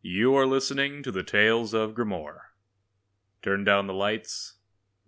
You 0.00 0.36
are 0.36 0.46
listening 0.46 1.02
to 1.02 1.10
the 1.10 1.24
Tales 1.24 1.74
of 1.74 1.92
Grimoire. 1.92 2.52
Turn 3.42 3.64
down 3.64 3.88
the 3.88 3.92
lights, 3.92 4.54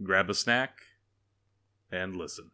grab 0.03 0.29
a 0.29 0.35
snack, 0.35 0.81
and 1.93 2.17
listen. 2.17 2.51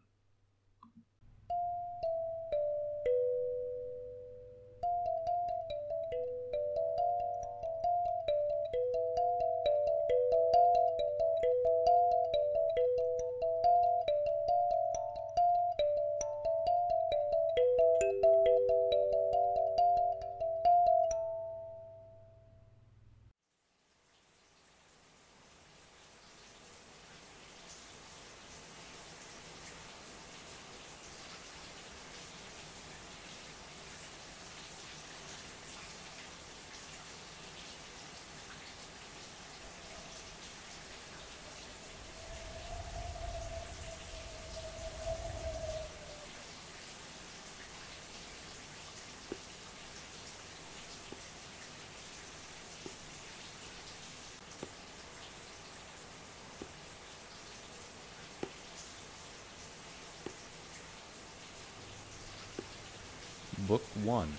Book 63.67 63.83
1 64.01 64.33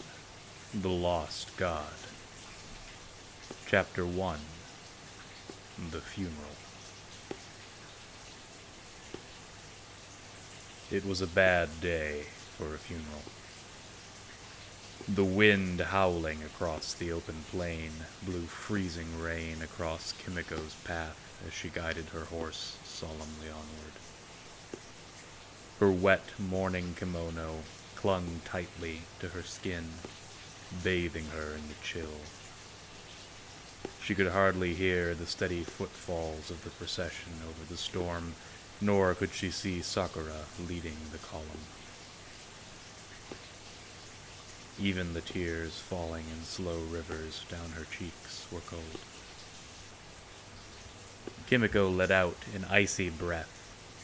The 0.73 0.89
Lost 0.89 1.55
God. 1.59 1.93
Chapter 3.67 4.07
1 4.07 4.39
The 5.91 6.01
Funeral. 6.01 6.57
It 10.91 11.05
was 11.05 11.21
a 11.21 11.27
bad 11.27 11.69
day 11.83 12.23
for 12.56 12.75
a 12.75 12.79
funeral. 12.79 13.21
The 15.06 15.25
wind 15.25 15.81
howling 15.81 16.43
across 16.43 16.95
the 16.95 17.12
open 17.12 17.45
plain 17.51 17.91
blew 18.23 18.47
freezing 18.47 19.21
rain 19.21 19.61
across 19.62 20.15
Kimiko's 20.15 20.75
path 20.84 21.19
as 21.47 21.53
she 21.53 21.69
guided 21.69 22.06
her 22.06 22.25
horse 22.25 22.79
solemnly 22.84 23.49
onward. 23.51 23.93
Her 25.81 25.91
wet 25.91 26.25
morning 26.39 26.95
kimono 26.99 27.56
clung 27.98 28.41
tightly 28.44 29.00
to 29.18 29.27
her 29.30 29.42
skin, 29.42 29.84
bathing 30.84 31.27
her 31.34 31.56
in 31.56 31.66
the 31.66 31.74
chill. 31.82 32.20
She 34.00 34.14
could 34.14 34.28
hardly 34.28 34.72
hear 34.72 35.16
the 35.16 35.27
steady 35.27 35.64
footfalls 35.64 36.48
of 36.48 36.62
the 36.62 36.70
procession 36.70 37.32
over 37.42 37.69
the 37.69 37.76
storm, 37.76 38.34
nor 38.80 39.14
could 39.14 39.32
she 39.32 39.50
see 39.50 39.82
Sakura 39.82 40.46
leading 40.69 40.96
the 41.10 41.19
column. 41.19 41.66
Even 44.80 45.12
the 45.12 45.20
tears 45.20 45.80
falling 45.80 46.26
in 46.32 46.44
slow 46.44 46.78
rivers 46.88 47.44
down 47.50 47.70
her 47.70 47.84
cheeks 47.91 48.46
were 48.52 48.60
cold. 48.60 49.00
Kimiko 51.48 51.91
let 51.91 52.12
out 52.12 52.36
an 52.54 52.64
icy 52.70 53.10
breath 53.10 53.58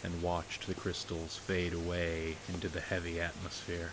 and 0.04 0.22
watched 0.22 0.66
the 0.66 0.74
crystals 0.74 1.36
fade 1.36 1.72
away 1.72 2.36
into 2.52 2.68
the 2.68 2.80
heavy 2.80 3.20
atmosphere. 3.20 3.92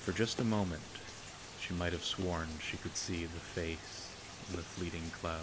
For 0.00 0.12
just 0.12 0.40
a 0.40 0.44
moment, 0.44 0.80
she 1.60 1.74
might 1.74 1.92
have 1.92 2.04
sworn 2.04 2.48
she 2.62 2.78
could 2.78 2.96
see 2.96 3.24
the 3.24 3.38
face 3.38 4.08
in 4.48 4.56
the 4.56 4.62
fleeting 4.62 5.10
cloud. 5.20 5.42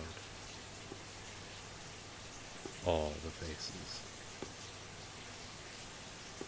All 2.84 3.14
the 3.24 3.30
faces. 3.30 4.02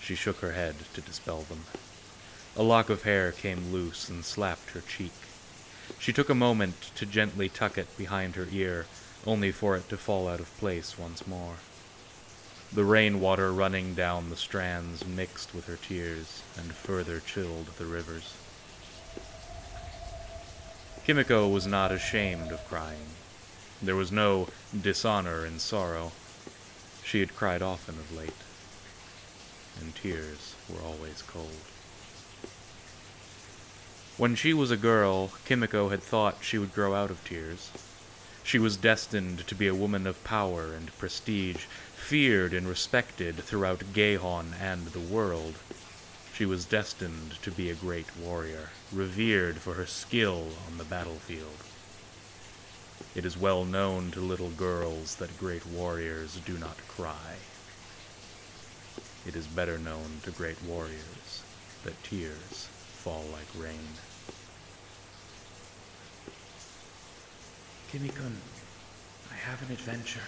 She 0.02 0.16
shook 0.16 0.38
her 0.38 0.54
head 0.54 0.76
to 0.96 1.02
dispel 1.02 1.42
them. 1.42 1.62
A 2.56 2.64
lock 2.64 2.90
of 2.90 3.04
hair 3.04 3.32
came 3.32 3.72
loose 3.72 4.10
and 4.10 4.26
slapped 4.26 4.72
her 4.72 4.82
cheek. 4.82 5.14
She 6.00 6.12
took 6.12 6.30
a 6.30 6.36
moment 6.36 6.90
to 6.96 7.06
gently 7.06 7.50
tuck 7.50 7.78
it 7.78 7.96
behind 7.98 8.36
her 8.36 8.48
ear, 8.52 8.88
only 9.28 9.52
for 9.52 9.76
it 9.76 9.90
to 9.90 9.98
fall 9.98 10.28
out 10.28 10.40
of 10.40 10.58
place 10.58 10.98
once 10.98 11.28
more. 11.28 11.58
The 12.74 12.84
rainwater 12.84 13.52
running 13.52 13.94
down 13.94 14.30
the 14.30 14.36
strands 14.36 15.06
mixed 15.06 15.54
with 15.56 15.68
her 15.68 15.78
tears 15.78 16.44
and 16.58 16.74
further 16.74 17.20
chilled 17.20 17.68
the 17.78 17.86
rivers. 17.86 18.34
Kimiko 21.06 21.48
was 21.48 21.66
not 21.66 21.94
ashamed 21.94 22.52
of 22.52 22.68
crying. 22.68 23.08
There 23.82 23.96
was 23.96 24.12
no 24.12 24.50
dishonor 24.80 25.46
in 25.46 25.60
sorrow. 25.60 26.12
She 27.04 27.22
had 27.22 27.36
cried 27.38 27.62
often 27.62 27.96
of 27.96 28.12
late, 28.12 28.34
and 29.80 29.96
tears 29.96 30.56
were 30.68 30.82
always 30.82 31.22
cold. 31.22 31.62
When 34.18 34.36
she 34.36 34.54
was 34.54 34.72
a 34.72 34.78
girl, 34.78 35.32
Kimiko 35.46 35.90
had 35.90 36.04
thought 36.04 36.38
she 36.42 36.58
would 36.58 36.74
grow 36.74 36.94
out 36.94 37.12
of 37.12 37.24
tears. 37.24 37.72
She 38.48 38.60
was 38.60 38.78
destined 38.78 39.46
to 39.48 39.56
be 39.56 39.68
a 39.68 39.76
woman 39.76 40.08
of 40.08 40.24
power 40.24 40.72
and 40.72 40.98
prestige, 40.98 41.66
feared 41.98 42.54
and 42.54 42.66
respected 42.66 43.36
throughout 43.36 43.92
Geihon 43.92 44.54
and 44.58 44.86
the 44.86 45.02
world. 45.02 45.56
She 46.34 46.46
was 46.46 46.64
destined 46.64 47.42
to 47.42 47.52
be 47.52 47.70
a 47.70 47.76
great 47.76 48.16
warrior, 48.16 48.70
revered 48.94 49.58
for 49.58 49.74
her 49.74 49.86
skill 49.86 50.48
on 50.66 50.78
the 50.78 50.86
battlefield. 50.86 51.58
It 53.14 53.26
is 53.26 53.38
well 53.38 53.66
known 53.66 54.12
to 54.12 54.22
little 54.22 54.52
girls 54.52 55.16
that 55.16 55.38
great 55.38 55.66
warriors 55.66 56.40
do 56.46 56.58
not 56.58 56.78
cry. 56.88 57.36
It 59.26 59.36
is 59.36 59.46
better 59.46 59.78
known 59.78 60.22
to 60.24 60.32
great 60.32 60.64
warriors 60.64 61.44
that 61.84 62.02
tears 62.02 62.70
fall 62.94 63.26
like 63.30 63.62
rain. 63.62 63.98
Kimikun, 67.92 68.36
I 69.32 69.36
have 69.36 69.62
an 69.62 69.72
adventure. 69.72 70.28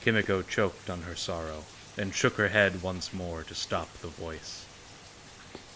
Kimiko 0.00 0.42
choked 0.42 0.90
on 0.90 1.02
her 1.02 1.14
sorrow 1.14 1.62
and 1.96 2.12
shook 2.12 2.34
her 2.34 2.48
head 2.48 2.82
once 2.82 3.14
more 3.14 3.44
to 3.44 3.54
stop 3.54 3.92
the 3.98 4.08
voice. 4.08 4.66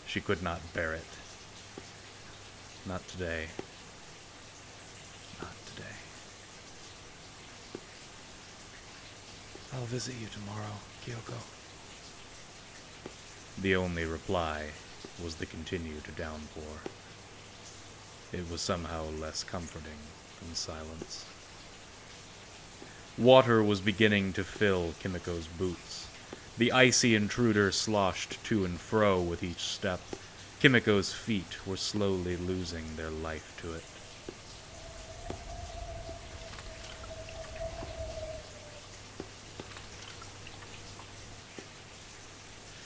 She 0.06 0.20
could 0.20 0.42
not 0.42 0.60
bear 0.74 0.94
it. 0.94 1.06
Not 2.86 3.06
today. 3.06 3.46
Not 5.40 5.54
today. 5.74 5.96
I'll 9.72 9.84
visit 9.84 10.16
you 10.20 10.26
tomorrow, 10.26 10.74
Kyoko. 11.06 11.38
The 13.62 13.76
only 13.76 14.06
reply 14.06 14.70
was 15.22 15.36
the 15.36 15.46
continued 15.46 16.02
downpour. 16.16 16.80
It 18.32 18.48
was 18.48 18.60
somehow 18.60 19.06
less 19.18 19.42
comforting 19.42 19.98
than 20.40 20.54
silence. 20.54 21.24
Water 23.18 23.62
was 23.62 23.80
beginning 23.80 24.32
to 24.34 24.44
fill 24.44 24.94
Kimiko's 25.02 25.48
boots. 25.48 26.06
The 26.56 26.70
icy 26.70 27.16
intruder 27.16 27.72
sloshed 27.72 28.42
to 28.44 28.64
and 28.64 28.78
fro 28.78 29.20
with 29.20 29.42
each 29.42 29.62
step. 29.62 30.00
Kimiko's 30.60 31.12
feet 31.12 31.66
were 31.66 31.76
slowly 31.76 32.36
losing 32.36 32.96
their 32.96 33.10
life 33.10 33.52
to 33.62 33.74
it. 33.74 33.84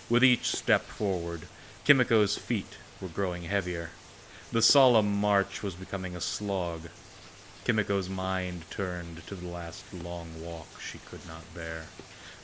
With 0.09 0.25
each 0.25 0.47
step 0.47 0.83
forward, 0.83 1.43
Kimiko's 1.85 2.39
feet 2.39 2.79
were 3.01 3.09
growing 3.09 3.43
heavier. 3.43 3.91
The 4.55 4.63
solemn 4.63 5.13
march 5.13 5.65
was 5.65 5.75
becoming 5.75 6.15
a 6.15 6.21
slog. 6.21 6.83
Kimiko's 7.65 8.09
mind 8.09 8.71
turned 8.71 9.27
to 9.27 9.35
the 9.35 9.49
last 9.49 9.83
long 9.93 10.29
walk 10.41 10.81
she 10.81 10.99
could 10.99 11.27
not 11.27 11.53
bear. 11.57 11.87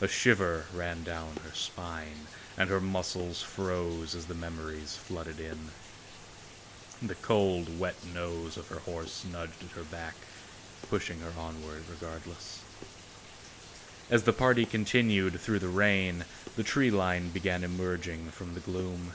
A 0.00 0.08
shiver 0.08 0.64
ran 0.74 1.04
down 1.04 1.36
her 1.44 1.54
spine, 1.54 2.26
and 2.58 2.68
her 2.68 2.80
muscles 2.80 3.42
froze 3.42 4.16
as 4.16 4.26
the 4.26 4.34
memories 4.34 4.96
flooded 4.96 5.38
in. 5.38 5.70
The 7.00 7.14
cold, 7.14 7.78
wet 7.78 8.04
nose 8.12 8.56
of 8.56 8.66
her 8.70 8.80
horse 8.80 9.24
nudged 9.24 9.62
at 9.62 9.76
her 9.76 9.84
back, 9.84 10.16
pushing 10.88 11.20
her 11.20 11.40
onward 11.40 11.84
regardless. 11.88 12.60
As 14.10 14.24
the 14.24 14.32
party 14.32 14.64
continued 14.64 15.38
through 15.38 15.60
the 15.60 15.68
rain, 15.68 16.24
the 16.56 16.64
tree 16.64 16.90
line 16.90 17.30
began 17.30 17.62
emerging 17.62 18.30
from 18.30 18.54
the 18.54 18.60
gloom. 18.60 19.12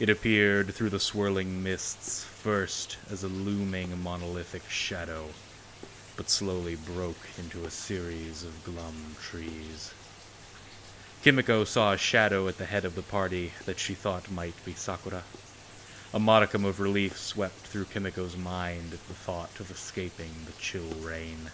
It 0.00 0.08
appeared 0.10 0.74
through 0.74 0.90
the 0.90 0.98
swirling 0.98 1.62
mists, 1.62 2.24
first 2.24 2.96
as 3.12 3.22
a 3.22 3.28
looming 3.28 4.02
monolithic 4.02 4.68
shadow, 4.68 5.28
but 6.16 6.28
slowly 6.28 6.74
broke 6.74 7.28
into 7.38 7.64
a 7.64 7.70
series 7.70 8.42
of 8.42 8.64
glum 8.64 9.14
trees. 9.22 9.94
Kimiko 11.22 11.62
saw 11.62 11.92
a 11.92 11.96
shadow 11.96 12.48
at 12.48 12.58
the 12.58 12.66
head 12.66 12.84
of 12.84 12.96
the 12.96 13.02
party 13.02 13.52
that 13.66 13.78
she 13.78 13.94
thought 13.94 14.32
might 14.32 14.64
be 14.64 14.74
Sakura. 14.74 15.22
A 16.12 16.18
modicum 16.18 16.64
of 16.64 16.80
relief 16.80 17.16
swept 17.16 17.58
through 17.58 17.84
Kimiko's 17.84 18.36
mind 18.36 18.92
at 18.92 19.06
the 19.06 19.14
thought 19.14 19.60
of 19.60 19.70
escaping 19.70 20.32
the 20.44 20.60
chill 20.60 20.90
rain. 21.02 21.52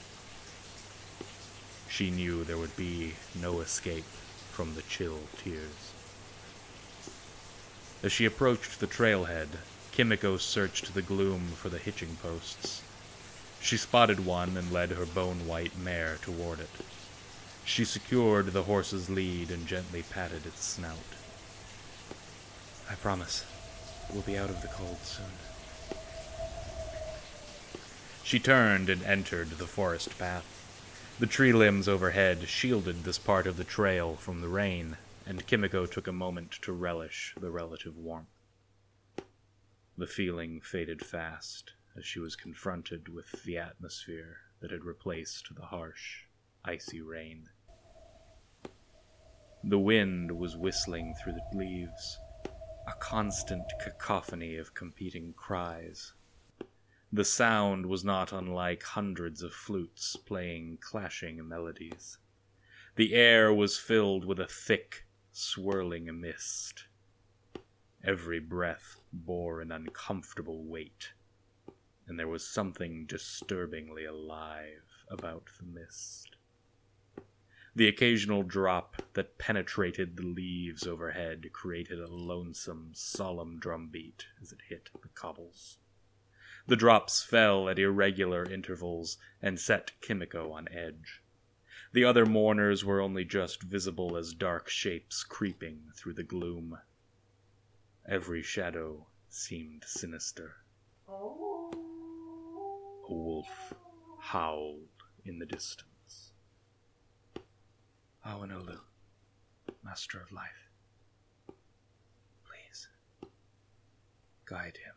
She 1.90 2.10
knew 2.10 2.42
there 2.42 2.56
would 2.56 2.74
be 2.74 3.16
no 3.38 3.60
escape 3.60 4.04
from 4.50 4.74
the 4.76 4.82
chill 4.82 5.18
tears. 5.36 5.89
As 8.02 8.12
she 8.12 8.24
approached 8.24 8.80
the 8.80 8.86
trailhead, 8.86 9.48
Kimiko 9.92 10.38
searched 10.38 10.94
the 10.94 11.02
gloom 11.02 11.48
for 11.48 11.68
the 11.68 11.78
hitching 11.78 12.16
posts. 12.22 12.82
She 13.60 13.76
spotted 13.76 14.24
one 14.24 14.56
and 14.56 14.72
led 14.72 14.90
her 14.90 15.04
bone 15.04 15.46
white 15.46 15.76
mare 15.76 16.16
toward 16.22 16.60
it. 16.60 16.70
She 17.64 17.84
secured 17.84 18.46
the 18.46 18.62
horse's 18.62 19.10
lead 19.10 19.50
and 19.50 19.66
gently 19.66 20.02
patted 20.02 20.46
its 20.46 20.64
snout. 20.64 20.96
I 22.90 22.94
promise, 22.94 23.44
we'll 24.10 24.22
be 24.22 24.38
out 24.38 24.48
of 24.50 24.62
the 24.62 24.68
cold 24.68 24.98
soon. 25.04 25.26
She 28.24 28.38
turned 28.38 28.88
and 28.88 29.02
entered 29.02 29.50
the 29.50 29.66
forest 29.66 30.18
path. 30.18 30.44
The 31.18 31.26
tree 31.26 31.52
limbs 31.52 31.86
overhead 31.86 32.48
shielded 32.48 33.04
this 33.04 33.18
part 33.18 33.46
of 33.46 33.58
the 33.58 33.64
trail 33.64 34.16
from 34.16 34.40
the 34.40 34.48
rain, 34.48 34.96
and 35.30 35.46
Kimiko 35.46 35.86
took 35.86 36.08
a 36.08 36.12
moment 36.12 36.50
to 36.60 36.72
relish 36.72 37.36
the 37.40 37.52
relative 37.52 37.96
warmth. 37.96 38.26
The 39.96 40.08
feeling 40.08 40.60
faded 40.60 41.06
fast 41.06 41.74
as 41.96 42.04
she 42.04 42.18
was 42.18 42.34
confronted 42.34 43.08
with 43.08 43.44
the 43.44 43.56
atmosphere 43.56 44.38
that 44.58 44.72
had 44.72 44.84
replaced 44.84 45.54
the 45.54 45.66
harsh, 45.66 46.24
icy 46.64 47.00
rain. 47.00 47.48
The 49.62 49.78
wind 49.78 50.32
was 50.32 50.56
whistling 50.56 51.14
through 51.14 51.34
the 51.34 51.56
leaves, 51.56 52.18
a 52.88 52.94
constant 52.98 53.72
cacophony 53.80 54.56
of 54.56 54.74
competing 54.74 55.32
cries. 55.34 56.12
The 57.12 57.24
sound 57.24 57.86
was 57.86 58.04
not 58.04 58.32
unlike 58.32 58.82
hundreds 58.82 59.44
of 59.44 59.52
flutes 59.52 60.16
playing 60.16 60.78
clashing 60.80 61.48
melodies. 61.48 62.18
The 62.96 63.14
air 63.14 63.54
was 63.54 63.78
filled 63.78 64.24
with 64.24 64.40
a 64.40 64.48
thick, 64.48 65.04
swirling 65.32 66.08
a 66.08 66.12
mist. 66.12 66.84
Every 68.02 68.40
breath 68.40 68.96
bore 69.12 69.60
an 69.60 69.70
uncomfortable 69.70 70.64
weight, 70.64 71.12
and 72.06 72.18
there 72.18 72.28
was 72.28 72.46
something 72.46 73.06
disturbingly 73.06 74.04
alive 74.04 75.04
about 75.08 75.48
the 75.58 75.66
mist. 75.66 76.36
The 77.74 77.86
occasional 77.86 78.42
drop 78.42 79.02
that 79.12 79.38
penetrated 79.38 80.16
the 80.16 80.24
leaves 80.24 80.86
overhead 80.86 81.52
created 81.52 82.00
a 82.00 82.12
lonesome, 82.12 82.90
solemn 82.94 83.58
drumbeat 83.60 84.26
as 84.42 84.50
it 84.50 84.60
hit 84.68 84.90
the 85.02 85.08
cobbles. 85.08 85.78
The 86.66 86.76
drops 86.76 87.22
fell 87.22 87.68
at 87.68 87.78
irregular 87.78 88.44
intervals 88.44 89.18
and 89.40 89.58
set 89.58 89.92
Kimiko 90.00 90.52
on 90.52 90.68
edge. 90.68 91.22
The 91.92 92.04
other 92.04 92.24
mourners 92.24 92.84
were 92.84 93.00
only 93.00 93.24
just 93.24 93.64
visible 93.64 94.16
as 94.16 94.32
dark 94.32 94.68
shapes 94.68 95.24
creeping 95.24 95.90
through 95.96 96.14
the 96.14 96.22
gloom. 96.22 96.78
Every 98.08 98.42
shadow 98.42 99.08
seemed 99.28 99.82
sinister. 99.84 100.54
A 101.08 101.18
wolf 103.08 103.74
howled 104.20 104.86
in 105.24 105.40
the 105.40 105.46
distance. 105.46 106.30
Awanolu, 108.24 108.78
Master 109.82 110.20
of 110.20 110.30
Life, 110.30 110.70
please 112.44 112.86
guide 114.44 114.76
him 114.76 114.94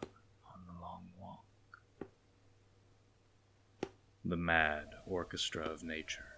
on 0.53 0.61
the 0.67 0.79
long 0.79 1.07
walk. 1.19 1.45
The 4.23 4.37
mad 4.37 4.89
orchestra 5.07 5.63
of 5.63 5.81
nature 5.81 6.32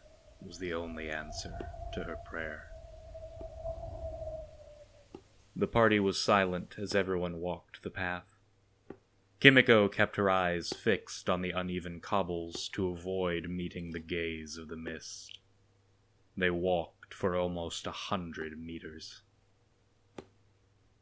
was 0.45 0.59
the 0.59 0.73
only 0.73 1.09
answer 1.09 1.57
to 1.93 2.03
her 2.03 2.17
prayer. 2.25 2.67
The 5.55 5.67
party 5.67 5.99
was 5.99 6.21
silent 6.21 6.75
as 6.77 6.93
everyone 6.93 7.39
walked 7.39 7.81
the 7.81 7.89
path. 7.89 8.35
Kimiko 9.39 9.87
kept 9.87 10.17
her 10.17 10.29
eyes 10.29 10.69
fixed 10.69 11.29
on 11.29 11.41
the 11.41 11.51
uneven 11.51 11.99
cobbles 11.99 12.69
to 12.69 12.89
avoid 12.89 13.49
meeting 13.49 13.91
the 13.91 13.99
gaze 13.99 14.57
of 14.57 14.67
the 14.67 14.75
mist. 14.75 15.39
They 16.35 16.49
walked 16.49 17.13
for 17.13 17.35
almost 17.35 17.87
a 17.87 17.91
hundred 17.91 18.59
meters. 18.59 19.21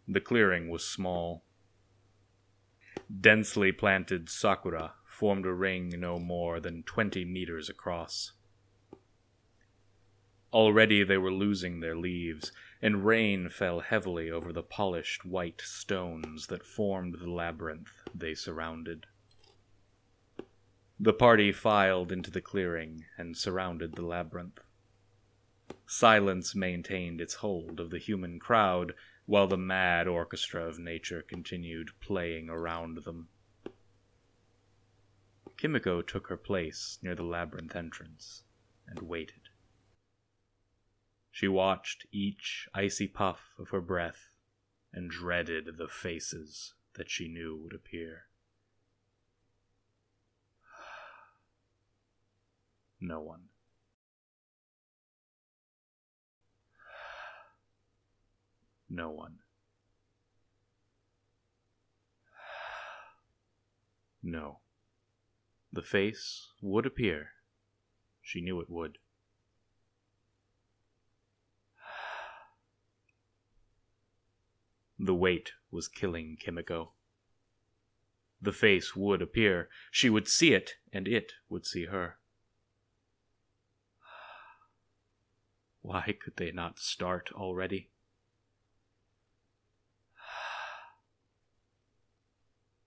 The 0.08 0.22
clearing 0.22 0.70
was 0.70 0.86
small. 0.86 1.44
Densely 3.22 3.72
planted 3.72 4.30
sakura 4.30 4.94
formed 5.06 5.46
a 5.46 5.54
ring 5.54 5.94
no 5.98 6.20
more 6.20 6.60
than 6.60 6.84
twenty 6.84 7.26
meters 7.26 7.70
across. 7.70 8.34
Already 10.54 11.04
they 11.04 11.18
were 11.18 11.32
losing 11.32 11.80
their 11.80 11.96
leaves, 11.96 12.52
and 12.80 13.06
rain 13.06 13.50
fell 13.50 13.80
heavily 13.80 14.30
over 14.30 14.54
the 14.54 14.62
polished 14.62 15.26
white 15.26 15.62
stones 15.62 16.46
that 16.48 16.64
formed 16.64 17.16
the 17.20 17.30
labyrinth 17.30 17.90
they 18.14 18.36
surrounded. 18.36 19.08
The 21.00 21.14
party 21.14 21.52
filed 21.52 22.12
into 22.12 22.30
the 22.30 22.40
clearing 22.40 23.06
and 23.18 23.36
surrounded 23.36 23.96
the 23.96 24.06
labyrinth. 24.06 24.60
Silence 25.88 26.54
maintained 26.54 27.20
its 27.20 27.36
hold 27.36 27.80
of 27.80 27.90
the 27.90 27.98
human 27.98 28.38
crowd 28.38 28.94
while 29.26 29.48
the 29.48 29.58
mad 29.58 30.08
orchestra 30.08 30.68
of 30.68 30.78
nature 30.78 31.24
continued 31.24 31.90
playing 32.00 32.50
around 32.50 33.04
them. 33.06 33.30
Kimiko 35.58 36.04
took 36.04 36.28
her 36.28 36.38
place 36.38 37.00
near 37.02 37.16
the 37.16 37.24
labyrinth 37.24 37.76
entrance 37.76 38.44
and 38.88 39.00
waited. 39.00 39.50
She 41.34 41.48
watched 41.48 42.06
each 42.12 42.70
icy 42.76 43.08
puff 43.08 43.56
of 43.58 43.72
her 43.72 43.82
breath 43.82 44.36
and 44.94 45.10
dreaded 45.10 45.78
the 45.80 45.88
faces 45.88 46.76
that 46.94 47.10
she 47.10 47.28
knew 47.28 47.58
would 47.58 47.74
appear. 47.74 48.28
No 53.02 53.20
one. 53.20 53.50
No 58.88 59.10
one. 59.10 59.40
No. 64.22 64.60
The 65.72 65.82
face 65.82 66.52
would 66.62 66.86
appear. 66.86 67.32
She 68.22 68.40
knew 68.40 68.62
it 68.62 68.70
would. 68.70 69.00
The 75.00 75.16
weight 75.16 75.54
was 75.72 75.88
killing 75.88 76.38
Kimiko. 76.40 76.94
The 78.42 78.52
face 78.52 78.96
would 78.96 79.22
appear. 79.22 79.70
She 79.90 80.10
would 80.10 80.28
see 80.28 80.54
it, 80.54 80.74
and 80.92 81.08
it 81.08 81.34
would 81.50 81.66
see 81.66 81.86
her. 81.86 82.18
Why 85.82 86.16
could 86.20 86.36
they 86.38 86.52
not 86.52 86.78
start 86.78 87.32
already? 87.34 87.90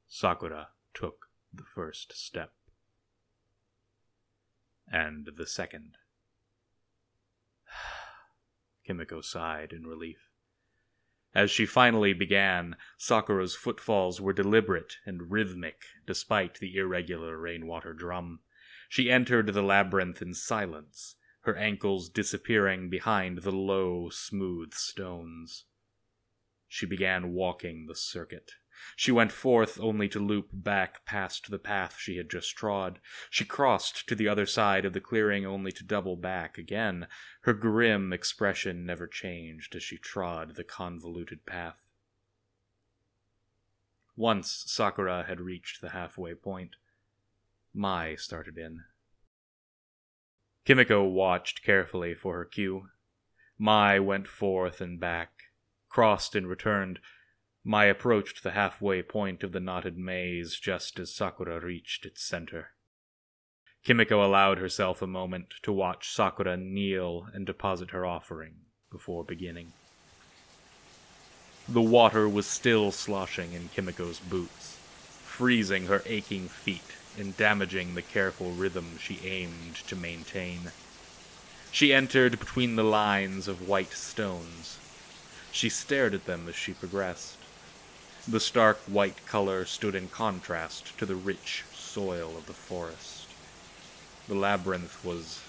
Sakura 0.09 0.69
took 0.95 1.31
the 1.53 1.65
first 1.65 2.13
step. 2.17 2.53
And 4.89 5.29
the 5.37 5.47
second. 5.47 5.97
Kimiko 8.87 9.21
sighed 9.23 9.73
in 9.73 9.87
relief. 9.87 10.29
As 11.37 11.51
she 11.51 11.67
finally 11.67 12.15
began, 12.15 12.77
Sakura's 12.97 13.55
footfalls 13.55 14.23
were 14.23 14.33
deliberate 14.33 14.97
and 15.05 15.31
rhythmic 15.31 15.83
despite 16.07 16.61
the 16.61 16.79
irregular 16.79 17.37
rainwater 17.37 17.93
drum. 17.93 18.41
She 18.89 19.11
entered 19.11 19.53
the 19.53 19.61
labyrinth 19.61 20.23
in 20.23 20.33
silence, 20.33 21.17
her 21.43 21.55
ankles 21.55 22.09
disappearing 22.09 22.89
behind 22.89 23.43
the 23.43 23.53
low, 23.53 24.09
smooth 24.09 24.73
stones. 24.73 25.67
She 26.69 26.87
began 26.87 27.35
walking 27.35 27.85
the 27.85 27.95
circuit. 27.95 28.53
She 28.95 29.13
went 29.13 29.33
forth 29.33 29.81
only 29.81 30.09
to 30.09 30.19
loop 30.19 30.49
back 30.53 31.05
past 31.05 31.51
the 31.51 31.59
path 31.59 31.99
she 31.99 32.17
had 32.17 32.31
just 32.31 32.57
trod. 32.57 32.99
She 33.31 33.45
crossed 33.45 34.09
to 34.09 34.15
the 34.15 34.29
other 34.29 34.47
side 34.47 34.85
of 34.85 34.93
the 34.93 35.01
clearing 35.01 35.45
only 35.47 35.73
to 35.73 35.85
double 35.85 36.17
back 36.17 36.59
again. 36.59 37.07
Her 37.43 37.53
grim 37.53 38.13
expression 38.13 38.87
never 38.87 39.07
changed 39.07 39.75
as 39.75 39.83
she 39.83 39.99
trod 39.99 40.55
the 40.55 40.65
convoluted 40.65 41.47
path. 41.47 41.83
Once 44.17 44.65
Sakura 44.67 45.25
had 45.29 45.41
reached 45.41 45.81
the 45.81 45.91
halfway 45.91 46.35
point, 46.35 46.77
Mai 47.75 48.15
started 48.15 48.57
in. 48.57 48.85
Kimiko 50.65 51.05
watched 51.05 51.63
carefully 51.63 52.15
for 52.15 52.37
her 52.37 52.45
cue. 52.45 52.89
Mai 53.59 53.99
went 53.99 54.27
forth 54.27 54.81
and 54.81 54.99
back, 54.99 55.31
crossed 55.89 56.35
and 56.35 56.49
returned. 56.49 56.99
Mai 57.69 57.87
approached 57.87 58.45
the 58.45 58.53
halfway 58.53 59.03
point 59.03 59.43
of 59.43 59.51
the 59.51 59.59
knotted 59.59 59.99
maze 59.99 60.57
just 60.57 61.01
as 61.01 61.13
Sakura 61.13 61.59
reached 61.59 62.07
its 62.07 62.23
center. 62.23 62.69
Kimiko 63.83 64.25
allowed 64.25 64.59
herself 64.59 65.03
a 65.03 65.07
moment 65.09 65.53
to 65.63 65.73
watch 65.73 66.09
Sakura 66.09 66.57
kneel 66.57 67.27
and 67.35 67.45
deposit 67.45 67.91
her 67.91 68.07
offering 68.07 68.55
before 68.89 69.25
beginning. 69.25 69.73
The 71.69 71.83
water 71.83 72.29
was 72.29 72.47
still 72.47 72.93
sloshing 72.93 73.53
in 73.53 73.69
Kimiko's 73.71 74.21
boots, 74.21 74.77
freezing 75.25 75.87
her 75.87 76.05
aching 76.07 76.47
feet 76.47 76.95
and 77.19 77.37
damaging 77.37 77.97
the 77.97 78.03
careful 78.03 78.53
rhythm 78.53 78.97
she 79.01 79.19
aimed 79.25 79.75
to 79.89 79.97
maintain. 79.97 80.71
She 81.73 81.93
entered 81.93 82.39
between 82.39 82.77
the 82.77 82.85
lines 82.85 83.49
of 83.49 83.67
white 83.67 83.93
stones. 83.93 84.79
She 85.51 85.69
stared 85.69 86.15
at 86.15 86.27
them 86.27 86.49
as 86.49 86.55
she 86.55 86.73
progressed. 86.73 87.36
The 88.29 88.41
stark 88.41 88.79
white 88.89 89.25
color 89.27 89.65
stood 89.65 89.95
in 89.95 90.09
contrast 90.09 90.99
to 90.99 91.07
the 91.07 91.15
rich 91.15 91.63
soil 91.73 92.37
of 92.37 92.47
the 92.47 92.53
forest. 92.53 93.29
The 94.27 94.35
labyrinth 94.35 95.05
was 95.05 95.41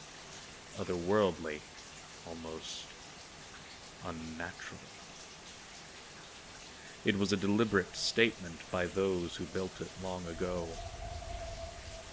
otherworldly, 0.78 1.62
almost 2.28 2.84
unnatural. 4.06 4.80
It 7.04 7.18
was 7.18 7.34
a 7.34 7.38
deliberate 7.38 7.96
statement 7.96 8.60
by 8.70 8.86
those 8.86 9.38
who 9.38 9.46
built 9.46 9.82
it 9.82 9.90
long 10.04 10.28
ago. 10.28 10.68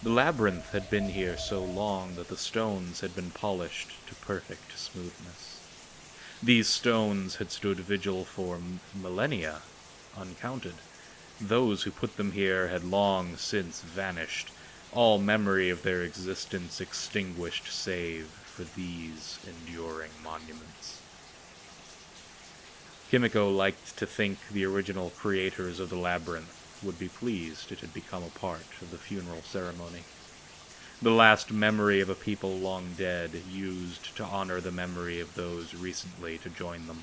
The 0.02 0.08
labyrinth 0.08 0.70
had 0.70 0.88
been 0.88 1.10
here 1.10 1.36
so 1.36 1.62
long 1.62 2.14
that 2.14 2.28
the 2.28 2.38
stones 2.38 3.00
had 3.00 3.14
been 3.14 3.32
polished 3.32 3.90
to 4.06 4.14
perfect 4.14 4.78
smoothness. 4.78 5.60
These 6.42 6.68
stones 6.68 7.36
had 7.36 7.50
stood 7.50 7.80
vigil 7.80 8.24
for 8.24 8.58
millennia, 8.94 9.60
uncounted. 10.16 10.74
Those 11.40 11.82
who 11.82 11.90
put 11.90 12.16
them 12.16 12.32
here 12.32 12.68
had 12.68 12.84
long 12.84 13.36
since 13.36 13.80
vanished, 13.82 14.50
all 14.92 15.18
memory 15.18 15.70
of 15.70 15.82
their 15.82 16.02
existence 16.02 16.80
extinguished 16.80 17.66
save 17.66 18.26
for 18.26 18.62
these 18.62 19.38
enduring 19.46 20.12
monuments. 20.22 21.00
Kimiko 23.10 23.50
liked 23.50 23.96
to 23.98 24.06
think 24.06 24.38
the 24.50 24.64
original 24.64 25.10
creators 25.10 25.80
of 25.80 25.90
the 25.90 25.96
labyrinth 25.96 26.80
would 26.82 26.98
be 26.98 27.08
pleased 27.08 27.72
it 27.72 27.80
had 27.80 27.92
become 27.92 28.22
a 28.22 28.38
part 28.38 28.66
of 28.80 28.90
the 28.90 28.98
funeral 28.98 29.42
ceremony. 29.42 30.02
The 31.02 31.10
last 31.10 31.52
memory 31.52 32.00
of 32.00 32.08
a 32.08 32.14
people 32.14 32.56
long 32.56 32.94
dead, 32.96 33.42
used 33.50 34.16
to 34.16 34.24
honor 34.24 34.60
the 34.60 34.72
memory 34.72 35.20
of 35.20 35.34
those 35.34 35.74
recently 35.74 36.38
to 36.38 36.48
join 36.48 36.86
them. 36.86 37.02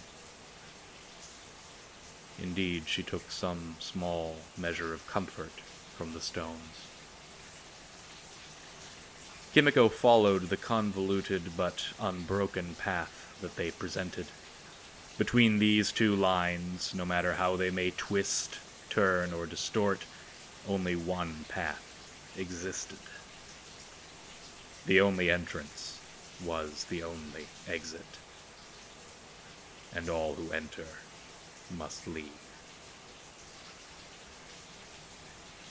Indeed, 2.41 2.83
she 2.87 3.03
took 3.03 3.29
some 3.29 3.75
small 3.79 4.37
measure 4.57 4.93
of 4.93 5.05
comfort 5.07 5.51
from 5.95 6.13
the 6.13 6.19
stones. 6.19 6.87
Kimiko 9.53 9.89
followed 9.89 10.49
the 10.49 10.57
convoluted 10.57 11.55
but 11.55 11.87
unbroken 11.99 12.75
path 12.75 13.37
that 13.41 13.57
they 13.57 13.69
presented. 13.69 14.25
Between 15.17 15.59
these 15.59 15.91
two 15.91 16.15
lines, 16.15 16.95
no 16.95 17.05
matter 17.05 17.33
how 17.33 17.55
they 17.57 17.69
may 17.69 17.91
twist, 17.91 18.57
turn, 18.89 19.33
or 19.33 19.45
distort, 19.45 20.05
only 20.67 20.95
one 20.95 21.45
path 21.47 22.33
existed. 22.37 22.97
The 24.87 24.99
only 24.99 25.29
entrance 25.29 25.99
was 26.43 26.85
the 26.85 27.03
only 27.03 27.47
exit. 27.67 28.17
And 29.93 30.09
all 30.09 30.33
who 30.35 30.51
enter 30.51 30.85
must 31.77 32.07
leave. 32.07 32.31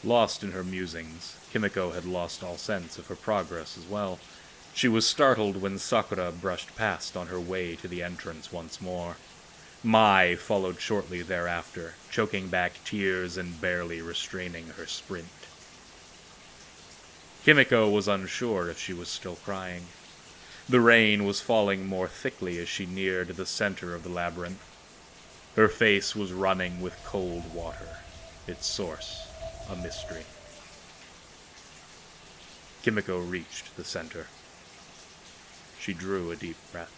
Lost 0.03 0.43
in 0.43 0.53
her 0.53 0.65
musings, 0.65 1.37
Kimiko 1.53 1.91
had 1.91 2.07
lost 2.07 2.43
all 2.43 2.57
sense 2.57 2.97
of 2.97 3.09
her 3.09 3.17
progress 3.17 3.77
as 3.77 3.87
well. 3.87 4.19
She 4.73 4.89
was 4.89 5.07
startled 5.07 5.61
when 5.61 5.79
Sakura 5.79 6.33
brushed 6.33 6.75
past 6.75 7.17
on 7.17 7.27
her 7.27 7.41
way 7.41 7.77
to 7.77 7.89
the 7.89 8.03
entrance 8.03 8.51
once 8.53 8.81
more. 8.81 9.17
Mai 9.83 10.37
followed 10.37 10.81
shortly 10.81 11.23
thereafter, 11.23 11.95
choking 12.11 12.49
back 12.49 12.83
tears 12.85 13.37
and 13.37 13.61
barely 13.61 14.01
restraining 14.01 14.69
her 14.77 14.87
sprint. 14.87 15.27
Kimiko 17.45 17.89
was 17.89 18.07
unsure 18.07 18.69
if 18.69 18.79
she 18.79 18.93
was 18.93 19.09
still 19.09 19.37
crying. 19.37 19.87
The 20.69 20.81
rain 20.81 21.25
was 21.25 21.41
falling 21.41 21.87
more 21.87 22.09
thickly 22.09 22.59
as 22.59 22.69
she 22.69 22.87
neared 22.87 23.29
the 23.29 23.47
center 23.47 23.95
of 23.95 24.03
the 24.03 24.09
labyrinth. 24.09 24.70
Her 25.57 25.69
face 25.69 26.15
was 26.15 26.33
running 26.33 26.81
with 26.81 27.03
cold 27.05 27.53
water, 27.53 27.99
its 28.47 28.67
source 28.67 29.27
a 29.69 29.75
mystery. 29.75 30.25
Kimiko 32.83 33.19
reached 33.19 33.77
the 33.77 33.85
center. 33.85 34.27
She 35.81 35.93
drew 35.93 36.31
a 36.31 36.37
deep 36.37 36.57
breath. 36.71 36.97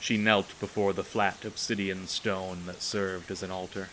She 0.00 0.18
knelt 0.18 0.58
before 0.60 0.92
the 0.92 1.02
flat 1.02 1.44
obsidian 1.44 2.06
stone 2.06 2.66
that 2.66 2.82
served 2.82 3.30
as 3.30 3.42
an 3.42 3.50
altar. 3.50 3.88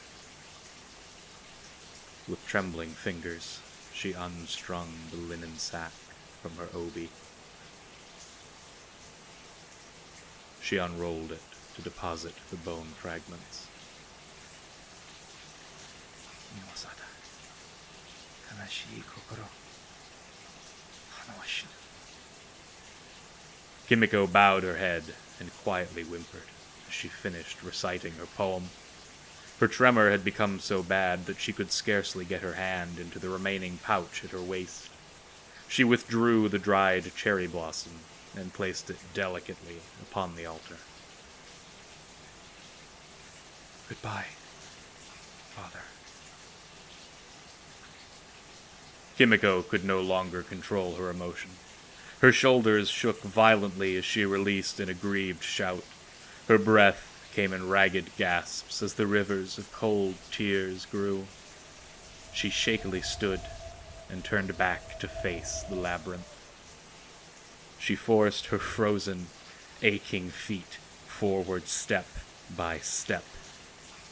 With 2.28 2.46
trembling 2.46 2.90
fingers, 2.90 3.60
she 3.94 4.12
unstrung 4.12 4.90
the 5.10 5.18
linen 5.18 5.58
sack 5.58 5.94
from 6.42 6.58
her 6.58 6.68
obi. 6.74 7.10
She 10.62 10.78
unrolled 10.78 11.32
it 11.32 11.55
to 11.76 11.82
deposit 11.82 12.34
the 12.50 12.58
bone 12.58 12.88
fragments. 12.98 13.68
Kimiko 23.88 24.26
bowed 24.26 24.64
her 24.64 24.78
head 24.78 25.04
and 25.40 25.56
quietly 25.64 26.04
whimpered 26.04 26.42
as 26.88 26.94
she 26.94 27.08
finished 27.08 27.62
reciting 27.62 28.14
her 28.14 28.26
poem. 28.26 28.70
Her 29.60 29.68
tremor 29.68 30.10
had 30.10 30.26
become 30.26 30.60
so 30.60 30.82
bad 30.82 31.28
that 31.28 31.40
she 31.40 31.54
could 31.54 31.72
scarcely 31.72 32.26
get 32.26 32.42
her 32.42 32.54
hand 32.54 33.00
into 33.00 33.20
the 33.20 33.30
remaining 33.30 33.78
pouch 33.84 34.24
at 34.24 34.32
her 34.32 34.42
waist. 34.42 34.90
She 35.68 35.84
withdrew 35.84 36.50
the 36.50 36.60
dried 36.60 37.12
cherry 37.16 37.48
blossom 37.48 37.94
and 38.36 38.54
placed 38.54 38.90
it 38.90 38.98
delicately 39.14 39.78
upon 40.02 40.36
the 40.36 40.46
altar. 40.46 40.78
Goodbye, 43.88 44.26
Father. 45.56 45.84
Kimiko 49.18 49.62
could 49.62 49.86
no 49.86 50.02
longer 50.02 50.42
control 50.42 50.96
her 50.96 51.10
emotion. 51.10 51.52
Her 52.22 52.32
shoulders 52.32 52.90
shook 52.90 53.22
violently 53.22 53.96
as 53.98 54.06
she 54.06 54.26
released 54.26 54.80
an 54.80 54.90
aggrieved 54.90 55.44
shout. 55.44 55.84
Her 56.48 56.58
breath 56.58 57.30
came 57.34 57.54
in 57.54 57.70
ragged 57.70 58.10
gasps 58.18 58.82
as 58.82 58.96
the 58.96 59.06
rivers 59.06 59.58
of 59.58 59.72
cold 59.72 60.16
tears 60.32 60.86
grew. 60.88 61.28
She 62.34 62.50
shakily 62.50 63.02
stood 63.02 63.42
and 64.10 64.24
turned 64.24 64.58
back 64.58 65.00
to 65.00 65.08
face 65.08 65.64
the 65.70 65.76
labyrinth. 65.76 66.32
She 67.78 67.96
forced 67.96 68.48
her 68.48 68.58
frozen, 68.58 69.28
aching 69.84 70.30
feet 70.30 70.80
forward 71.06 71.68
step 71.68 72.08
by 72.56 72.80
step. 72.80 73.24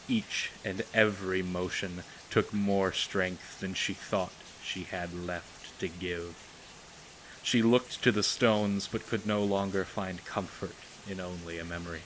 Each 0.07 0.51
and 0.65 0.83
every 0.93 1.41
motion 1.41 2.03
took 2.29 2.53
more 2.53 2.91
strength 2.91 3.60
than 3.60 3.74
she 3.74 3.93
thought 3.93 4.33
she 4.63 4.83
had 4.83 5.13
left 5.13 5.79
to 5.79 5.88
give. 5.88 6.36
She 7.41 7.62
looked 7.62 8.01
to 8.03 8.12
the 8.12 8.24
stones 8.24 8.88
but 8.91 9.07
could 9.07 9.25
no 9.25 9.43
longer 9.43 9.83
find 9.83 10.25
comfort 10.25 10.75
in 11.10 11.19
only 11.19 11.60
a 11.60 11.65
memory. 11.65 12.01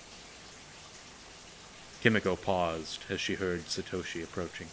Kimiko 2.02 2.36
paused 2.36 3.04
as 3.10 3.20
she 3.20 3.36
heard 3.36 3.66
Satoshi 3.66 4.24
approaching. 4.24 4.68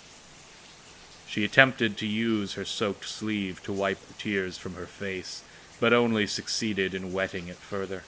She 1.26 1.44
attempted 1.44 1.96
to 1.96 2.06
use 2.06 2.54
her 2.54 2.64
soaked 2.64 3.08
sleeve 3.08 3.62
to 3.64 3.72
wipe 3.72 4.00
the 4.06 4.14
tears 4.14 4.58
from 4.58 4.74
her 4.74 4.86
face, 4.86 5.42
but 5.80 5.92
only 5.92 6.26
succeeded 6.26 6.94
in 6.94 7.12
wetting 7.12 7.48
it 7.48 7.56
further. 7.56 8.04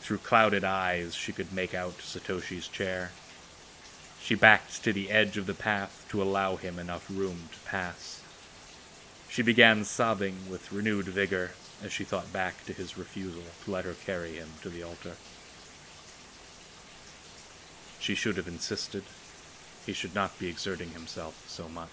Through 0.00 0.18
clouded 0.18 0.62
eyes, 0.62 1.14
she 1.14 1.32
could 1.32 1.52
make 1.52 1.74
out 1.74 1.98
Satoshi's 1.98 2.68
chair. 2.68 3.10
She 4.28 4.34
backed 4.34 4.84
to 4.84 4.92
the 4.92 5.10
edge 5.10 5.38
of 5.38 5.46
the 5.46 5.54
path 5.54 6.04
to 6.10 6.22
allow 6.22 6.56
him 6.56 6.78
enough 6.78 7.06
room 7.08 7.48
to 7.50 7.58
pass. 7.60 8.20
She 9.26 9.40
began 9.40 9.86
sobbing 9.86 10.50
with 10.50 10.70
renewed 10.70 11.06
vigor 11.06 11.52
as 11.82 11.94
she 11.94 12.04
thought 12.04 12.30
back 12.30 12.66
to 12.66 12.74
his 12.74 12.98
refusal 12.98 13.44
to 13.64 13.70
let 13.70 13.86
her 13.86 13.94
carry 13.94 14.34
him 14.34 14.50
to 14.60 14.68
the 14.68 14.82
altar. 14.82 15.12
She 18.00 18.14
should 18.14 18.36
have 18.36 18.46
insisted. 18.46 19.04
he 19.86 19.94
should 19.94 20.14
not 20.14 20.38
be 20.38 20.48
exerting 20.48 20.90
himself 20.90 21.48
so 21.48 21.66
much. 21.66 21.88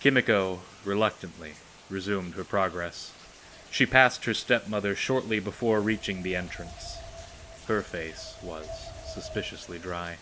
Kimiko, 0.00 0.60
reluctantly, 0.86 1.52
resumed 1.90 2.32
her 2.32 2.44
progress. 2.44 3.12
She 3.70 3.84
passed 3.84 4.24
her 4.24 4.32
stepmother 4.32 4.94
shortly 4.94 5.38
before 5.38 5.82
reaching 5.82 6.22
the 6.22 6.34
entrance. 6.34 6.96
Her 7.66 7.82
face 7.82 8.36
was 8.42 8.66
suspiciously 9.14 9.78
dry. 9.78 10.16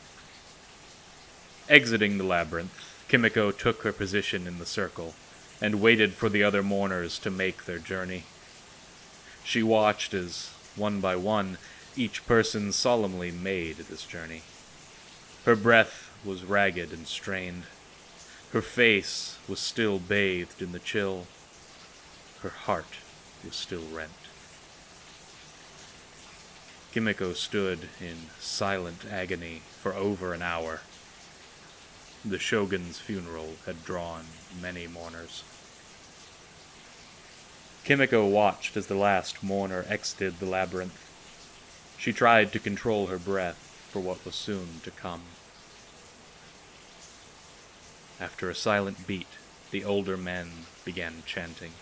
Exiting 1.69 2.19
the 2.19 2.25
labyrinth, 2.25 3.07
Kimiko 3.09 3.51
took 3.51 3.83
her 3.83 3.93
position 3.93 4.47
in 4.47 4.59
the 4.59 4.67
circle 4.67 5.15
and 5.61 5.81
waited 5.81 6.13
for 6.13 6.29
the 6.29 6.43
other 6.43 6.63
mourners 6.63 7.19
to 7.21 7.31
make 7.31 7.65
their 7.65 7.79
journey. 7.79 8.25
She 9.45 9.63
watched 9.63 10.13
as, 10.13 10.51
one 10.77 11.01
by 11.01 11.17
one, 11.17 11.57
each 11.97 12.27
person 12.27 12.73
solemnly 12.73 13.31
made 13.31 13.77
this 13.79 14.05
journey. 14.05 14.43
Her 15.45 15.57
breath 15.57 16.11
was 16.25 16.45
ragged 16.45 16.93
and 16.93 17.07
strained. 17.07 17.65
Her 18.53 18.63
face 18.63 19.39
was 19.49 19.59
still 19.59 19.99
bathed 19.99 20.61
in 20.61 20.73
the 20.73 20.79
chill. 20.79 21.27
Her 22.43 22.51
heart 22.51 22.97
was 23.45 23.57
still 23.57 23.85
rent. 23.91 24.11
Kimiko 26.93 27.33
stood 27.33 27.89
in 28.03 28.29
silent 28.39 29.07
agony 29.11 29.63
for 29.81 29.95
over 29.95 30.35
an 30.35 30.43
hour. 30.43 30.83
The 32.23 32.39
shogun's 32.39 32.99
funeral 32.99 33.55
had 33.65 33.83
drawn 33.83 34.27
many 34.61 34.87
mourners. 34.87 35.43
Kimiko 37.85 38.27
watched 38.27 38.77
as 38.77 38.89
the 38.89 38.95
last 38.95 39.43
mourner 39.43 39.87
exited 39.89 40.39
the 40.39 40.45
labyrinth. 40.45 41.09
She 41.97 42.13
tried 42.13 42.53
to 42.53 42.59
control 42.59 43.07
her 43.07 43.19
breath 43.19 43.89
for 43.91 44.01
what 44.01 44.25
was 44.27 44.35
soon 44.35 44.81
to 44.85 44.91
come. 44.91 45.23
After 48.21 48.51
a 48.51 48.55
silent 48.55 49.07
beat, 49.07 49.27
the 49.71 49.83
older 49.83 50.19
men 50.19 50.67
began 50.85 51.23
chanting. 51.25 51.73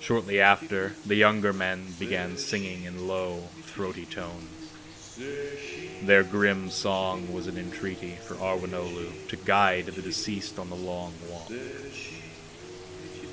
Shortly 0.00 0.40
after, 0.40 0.92
the 1.06 1.14
younger 1.14 1.52
men 1.52 1.94
began 1.98 2.36
singing 2.36 2.84
in 2.84 3.08
low, 3.08 3.44
throaty 3.62 4.04
tones. 4.06 4.50
Their 6.02 6.24
grim 6.24 6.70
song 6.70 7.32
was 7.32 7.46
an 7.46 7.56
entreaty 7.56 8.16
for 8.16 8.34
Arwanolu 8.34 9.28
to 9.28 9.36
guide 9.36 9.86
the 9.86 10.02
deceased 10.02 10.58
on 10.58 10.68
the 10.68 10.76
long 10.76 11.14
walk. 11.30 11.50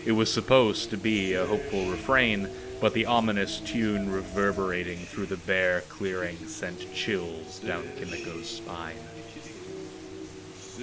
It 0.06 0.14
was 0.14 0.34
supposed 0.34 0.90
to 0.92 0.98
be 0.98 1.34
a 1.34 1.46
hopeful 1.46 1.90
refrain, 1.92 2.50
but 2.80 2.94
the 2.94 3.06
ominous 3.06 3.60
tune 3.60 4.12
reverberating 4.12 5.00
through 5.00 5.28
the 5.28 5.38
bare 5.38 5.82
clearing 5.82 6.38
sent 6.48 6.92
chills 6.94 7.60
down 7.60 7.84
Kimiko's 7.98 8.50
spine. 8.50 8.98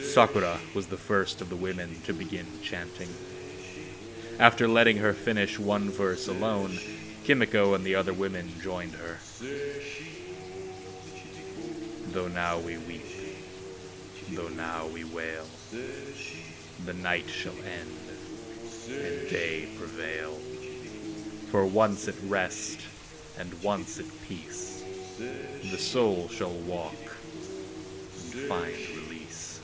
Sakura 0.02 0.58
was 0.74 0.86
the 0.86 0.96
first 0.96 1.40
of 1.40 1.48
the 1.48 1.56
women 1.56 2.00
to 2.04 2.12
begin 2.12 2.46
chanting. 2.62 3.08
After 4.38 4.68
letting 4.68 4.98
her 4.98 5.12
finish 5.12 5.58
one 5.58 5.90
verse 5.90 6.28
alone, 6.28 6.78
Kimiko 7.24 7.74
and 7.74 7.84
the 7.84 7.96
other 7.96 8.12
women 8.12 8.48
joined 8.60 8.92
her. 8.92 9.18
Though 12.12 12.28
now 12.28 12.60
we 12.60 12.78
weep, 12.78 13.04
though 14.30 14.48
now 14.48 14.86
we 14.86 15.02
wail, 15.02 15.44
the 15.72 16.94
night 16.94 17.28
shall 17.28 17.52
end 17.52 17.90
and 18.88 19.28
day 19.28 19.68
prevail. 19.76 20.34
For 21.50 21.66
once 21.66 22.06
at 22.06 22.14
rest 22.24 22.80
and 23.38 23.52
once 23.62 23.98
at 23.98 24.06
peace, 24.28 24.84
the 25.18 25.78
soul 25.78 26.28
shall 26.28 26.54
walk 26.54 26.94
and 26.94 28.40
find 28.42 28.72
release. 28.96 29.60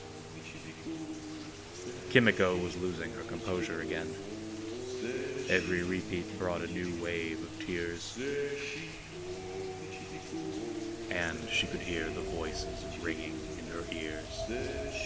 Kimiko 2.09 2.57
was 2.57 2.75
losing 2.77 3.11
her 3.13 3.23
composure 3.23 3.79
again. 3.79 4.13
Every 5.49 5.83
repeat 5.83 6.39
brought 6.39 6.61
a 6.61 6.67
new 6.67 7.03
wave 7.03 7.41
of 7.41 7.65
tears. 7.65 8.17
And 11.09 11.37
she 11.49 11.67
could 11.67 11.81
hear 11.81 12.05
the 12.05 12.21
voices 12.21 12.83
ringing 13.01 13.39
in 13.59 13.65
her 13.67 13.83
ears. 13.91 15.05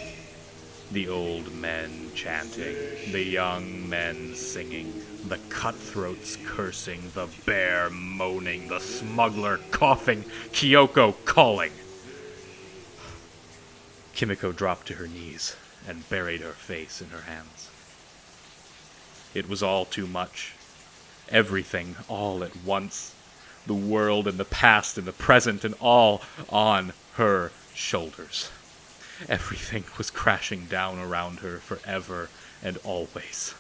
The 0.91 1.07
old 1.07 1.53
men 1.53 2.11
chanting, 2.15 2.75
the 3.11 3.23
young 3.23 3.87
men 3.87 4.33
singing, 4.33 5.03
the 5.27 5.37
cutthroats 5.49 6.37
cursing, 6.45 7.11
the 7.13 7.27
bear 7.45 7.89
moaning, 7.91 8.69
the 8.69 8.79
smuggler 8.79 9.59
coughing, 9.69 10.23
Kyoko 10.51 11.13
calling. 11.25 11.71
Kimiko 14.15 14.51
dropped 14.51 14.87
to 14.87 14.95
her 14.95 15.07
knees 15.07 15.55
and 15.87 16.09
buried 16.09 16.41
her 16.41 16.53
face 16.53 17.01
in 17.01 17.09
her 17.09 17.21
hands. 17.21 17.69
It 19.33 19.47
was 19.47 19.61
all 19.61 19.85
too 19.85 20.07
much. 20.07 20.53
Everything, 21.29 21.95
all 22.07 22.43
at 22.43 22.55
once. 22.63 23.13
The 23.67 23.73
world 23.73 24.27
and 24.27 24.39
the 24.39 24.45
past 24.45 24.97
and 24.97 25.05
the 25.05 25.11
present 25.11 25.63
and 25.63 25.75
all 25.79 26.21
on 26.49 26.93
her 27.15 27.51
shoulders. 27.73 28.49
Everything 29.27 29.83
was 29.97 30.09
crashing 30.09 30.65
down 30.65 30.97
around 30.97 31.39
her 31.39 31.57
forever 31.57 32.29
and 32.63 32.77
always. 32.83 33.53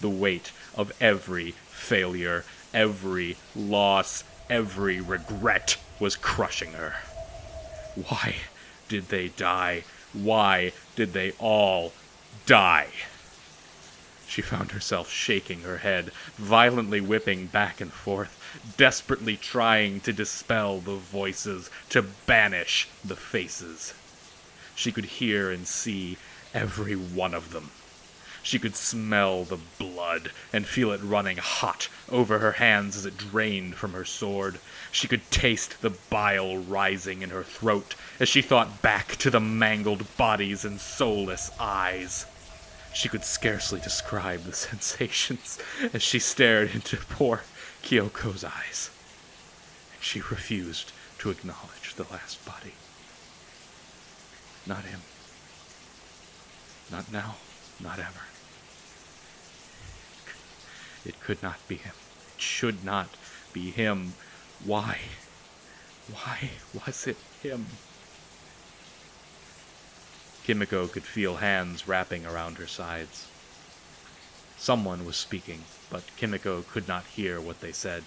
The 0.00 0.10
weight 0.10 0.50
of 0.74 0.92
every 1.00 1.52
failure, 1.68 2.44
every 2.72 3.36
loss, 3.54 4.24
every 4.50 5.00
regret 5.00 5.76
was 6.00 6.16
crushing 6.16 6.72
her. 6.72 6.94
Why 7.94 8.36
did 8.88 9.08
they 9.08 9.28
die? 9.28 9.84
Why 10.12 10.72
did 10.96 11.12
they 11.12 11.32
all 11.38 11.92
die? 12.46 12.88
She 14.34 14.42
found 14.42 14.72
herself 14.72 15.12
shaking 15.12 15.60
her 15.60 15.78
head, 15.78 16.10
violently 16.34 17.00
whipping 17.00 17.46
back 17.46 17.80
and 17.80 17.92
forth, 17.92 18.36
desperately 18.76 19.36
trying 19.36 20.00
to 20.00 20.12
dispel 20.12 20.80
the 20.80 20.96
voices, 20.96 21.70
to 21.90 22.02
banish 22.02 22.88
the 23.04 23.14
faces. 23.14 23.94
She 24.74 24.90
could 24.90 25.04
hear 25.04 25.52
and 25.52 25.68
see 25.68 26.18
every 26.52 26.96
one 26.96 27.32
of 27.32 27.52
them. 27.52 27.70
She 28.42 28.58
could 28.58 28.74
smell 28.74 29.44
the 29.44 29.60
blood 29.78 30.32
and 30.52 30.66
feel 30.66 30.90
it 30.90 31.00
running 31.04 31.36
hot 31.36 31.88
over 32.10 32.40
her 32.40 32.52
hands 32.58 32.96
as 32.96 33.06
it 33.06 33.16
drained 33.16 33.76
from 33.76 33.92
her 33.92 34.04
sword. 34.04 34.58
She 34.90 35.06
could 35.06 35.30
taste 35.30 35.80
the 35.80 35.90
bile 36.10 36.56
rising 36.58 37.22
in 37.22 37.30
her 37.30 37.44
throat 37.44 37.94
as 38.18 38.28
she 38.28 38.42
thought 38.42 38.82
back 38.82 39.14
to 39.18 39.30
the 39.30 39.38
mangled 39.38 40.16
bodies 40.16 40.64
and 40.64 40.80
soulless 40.80 41.52
eyes. 41.60 42.26
She 42.94 43.08
could 43.08 43.24
scarcely 43.24 43.80
describe 43.80 44.44
the 44.44 44.52
sensations 44.70 45.58
as 45.92 46.02
she 46.02 46.20
stared 46.20 46.70
into 46.74 46.96
poor 46.96 47.42
Kyoko's 47.82 48.44
eyes. 48.44 48.90
She 50.00 50.20
refused 50.20 50.92
to 51.18 51.30
acknowledge 51.30 51.94
the 51.96 52.06
last 52.10 52.44
body. 52.44 52.74
Not 54.66 54.84
him. 54.84 55.00
Not 56.90 57.10
now. 57.12 57.36
Not 57.80 57.98
ever. 57.98 58.22
It 61.04 61.20
could 61.20 61.42
not 61.42 61.66
be 61.66 61.76
him. 61.76 61.92
It 62.36 62.40
should 62.40 62.84
not 62.84 63.08
be 63.52 63.70
him. 63.70 64.14
Why? 64.64 64.98
Why 66.12 66.50
was 66.86 67.06
it 67.06 67.16
him? 67.42 67.66
Kimiko 70.44 70.86
could 70.86 71.04
feel 71.04 71.36
hands 71.36 71.88
wrapping 71.88 72.26
around 72.26 72.58
her 72.58 72.66
sides. 72.66 73.26
Someone 74.58 75.04
was 75.04 75.16
speaking, 75.16 75.62
but 75.90 76.04
Kimiko 76.16 76.62
could 76.62 76.86
not 76.86 77.04
hear 77.06 77.40
what 77.40 77.60
they 77.60 77.72
said. 77.72 78.04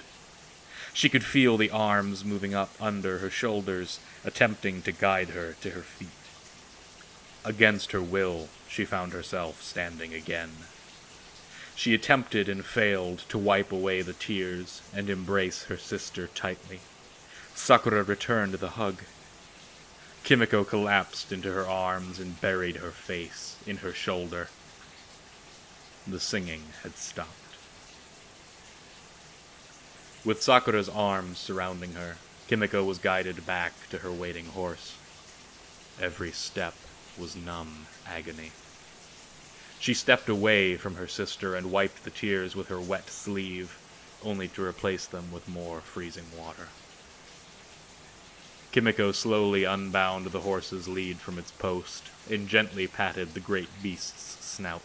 She 0.93 1.09
could 1.09 1.23
feel 1.23 1.57
the 1.57 1.71
arms 1.71 2.23
moving 2.23 2.53
up 2.53 2.71
under 2.79 3.19
her 3.19 3.29
shoulders, 3.29 3.99
attempting 4.23 4.81
to 4.83 4.91
guide 4.91 5.29
her 5.29 5.55
to 5.61 5.71
her 5.71 5.81
feet. 5.81 6.09
Against 7.43 7.91
her 7.91 8.01
will, 8.01 8.49
she 8.67 8.85
found 8.85 9.13
herself 9.13 9.61
standing 9.61 10.13
again. 10.13 10.51
She 11.75 11.93
attempted 11.93 12.49
and 12.49 12.65
failed 12.65 13.19
to 13.29 13.37
wipe 13.37 13.71
away 13.71 14.01
the 14.01 14.13
tears 14.13 14.81
and 14.93 15.09
embrace 15.09 15.65
her 15.65 15.77
sister 15.77 16.27
tightly. 16.27 16.79
Sakura 17.53 18.03
returned 18.03 18.53
the 18.55 18.71
hug. 18.71 19.03
Kimiko 20.27 20.65
collapsed 20.65 21.31
into 21.31 21.53
her 21.53 21.65
arms 21.65 22.19
and 22.19 22.41
buried 22.41 22.75
her 22.75 22.91
face 22.91 23.55
in 23.65 23.77
her 23.77 23.93
shoulder. 23.93 24.49
The 26.05 26.19
singing 26.19 26.63
had 26.83 26.97
stopped. 26.97 27.31
With 30.25 30.43
Sakura's 30.43 30.89
arms 30.89 31.37
surrounding 31.37 31.93
her, 31.93 32.17
Kimiko 32.49 32.83
was 32.83 32.97
guided 32.97 33.45
back 33.45 33.71
to 33.89 33.99
her 33.99 34.11
waiting 34.11 34.47
horse. 34.47 34.97
Every 35.97 36.33
step 36.33 36.73
was 37.17 37.37
numb 37.37 37.87
agony. 38.05 38.51
She 39.79 39.93
stepped 39.93 40.27
away 40.27 40.75
from 40.75 40.95
her 40.95 41.07
sister 41.07 41.55
and 41.55 41.71
wiped 41.71 42.03
the 42.03 42.09
tears 42.09 42.53
with 42.53 42.67
her 42.67 42.81
wet 42.81 43.09
sleeve, 43.09 43.79
only 44.25 44.49
to 44.49 44.65
replace 44.65 45.05
them 45.05 45.31
with 45.31 45.47
more 45.47 45.79
freezing 45.79 46.25
water. 46.37 46.67
Kimiko 48.77 49.11
slowly 49.11 49.63
unbound 49.63 50.27
the 50.27 50.41
horse's 50.41 50.87
lead 50.87 51.17
from 51.17 51.39
its 51.39 51.49
post 51.49 52.11
and 52.29 52.47
gently 52.47 52.85
patted 52.85 53.33
the 53.33 53.39
great 53.39 53.69
beast's 53.81 54.45
snout. 54.45 54.83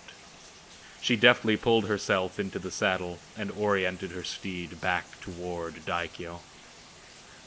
She 1.03 1.15
deftly 1.15 1.59
pulled 1.59 1.85
herself 1.85 2.41
into 2.41 2.59
the 2.59 2.71
saddle 2.71 3.19
and 3.37 3.51
oriented 3.51 4.13
her 4.13 4.25
steed 4.25 4.81
back 4.81 5.21
toward 5.21 5.85
Daikyo. 5.85 6.39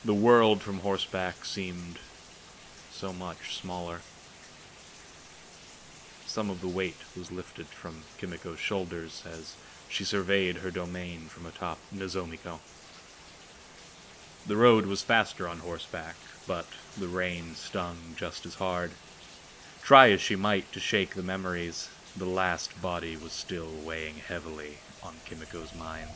The 0.03 0.13
world 0.13 0.61
from 0.61 0.81
horseback 0.81 1.45
seemed 1.45 1.97
so 2.91 3.11
much 3.11 3.55
smaller. 3.55 4.01
Some 6.27 6.51
of 6.51 6.61
the 6.61 6.67
weight 6.67 6.99
was 7.17 7.31
lifted 7.31 7.65
from 7.65 8.03
Kimiko's 8.19 8.59
shoulders 8.59 9.23
as 9.25 9.55
she 9.89 10.03
surveyed 10.03 10.57
her 10.57 10.69
domain 10.69 11.21
from 11.21 11.47
atop 11.47 11.79
Nozomiko. 11.91 12.59
The 14.45 14.55
road 14.55 14.85
was 14.85 15.01
faster 15.01 15.47
on 15.47 15.57
horseback, 15.57 16.15
but 16.47 16.65
the 16.97 17.07
rain 17.07 17.55
stung 17.55 17.97
just 18.15 18.45
as 18.45 18.55
hard. 18.55 18.91
Try 19.81 20.11
as 20.11 20.21
she 20.21 20.35
might 20.35 20.71
to 20.71 20.79
shake 20.79 21.15
the 21.15 21.23
memories, 21.23 21.89
the 22.15 22.25
last 22.25 22.81
body 22.81 23.17
was 23.17 23.31
still 23.31 23.69
weighing 23.83 24.15
heavily 24.15 24.77
on 25.03 25.15
Kimiko's 25.25 25.75
mind. 25.75 26.09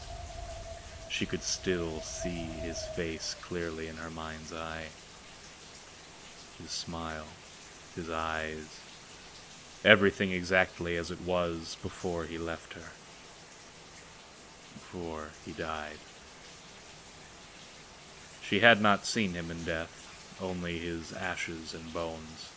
She 1.09 1.25
could 1.25 1.43
still 1.43 2.01
see 2.01 2.29
his 2.29 2.81
face 2.95 3.35
clearly 3.41 3.87
in 3.87 3.97
her 3.97 4.09
mind's 4.09 4.53
eye. 4.53 4.87
His 6.61 6.71
smile, 6.71 7.25
his 7.95 8.09
eyes, 8.09 8.79
everything 9.83 10.31
exactly 10.31 10.97
as 10.97 11.09
it 11.11 11.21
was 11.21 11.77
before 11.81 12.25
he 12.25 12.37
left 12.37 12.73
her, 12.73 12.91
before 14.73 15.29
he 15.45 15.51
died. 15.51 15.97
She 18.41 18.59
had 18.59 18.81
not 18.81 19.05
seen 19.05 19.33
him 19.33 19.51
in 19.51 19.63
death, 19.63 19.98
only 20.41 20.79
his 20.79 21.13
ashes 21.13 21.73
and 21.73 21.93
bones. 21.93 22.51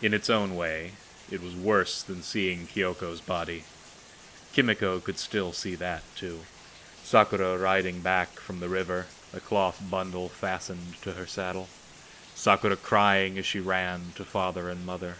In 0.00 0.12
its 0.12 0.28
own 0.28 0.56
way, 0.56 0.92
it 1.30 1.42
was 1.42 1.54
worse 1.54 2.02
than 2.02 2.22
seeing 2.22 2.66
Kyoko's 2.66 3.20
body. 3.20 3.64
Kimiko 4.52 5.00
could 5.00 5.18
still 5.18 5.52
see 5.52 5.74
that, 5.76 6.02
too. 6.16 6.40
Sakura 7.04 7.56
riding 7.56 8.00
back 8.00 8.30
from 8.30 8.60
the 8.60 8.68
river, 8.68 9.06
a 9.32 9.40
cloth 9.40 9.82
bundle 9.90 10.28
fastened 10.28 11.00
to 11.02 11.12
her 11.12 11.26
saddle. 11.26 11.68
Sakura 12.34 12.76
crying 12.76 13.38
as 13.38 13.46
she 13.46 13.60
ran 13.60 14.12
to 14.16 14.24
father 14.24 14.68
and 14.68 14.84
mother. 14.84 15.16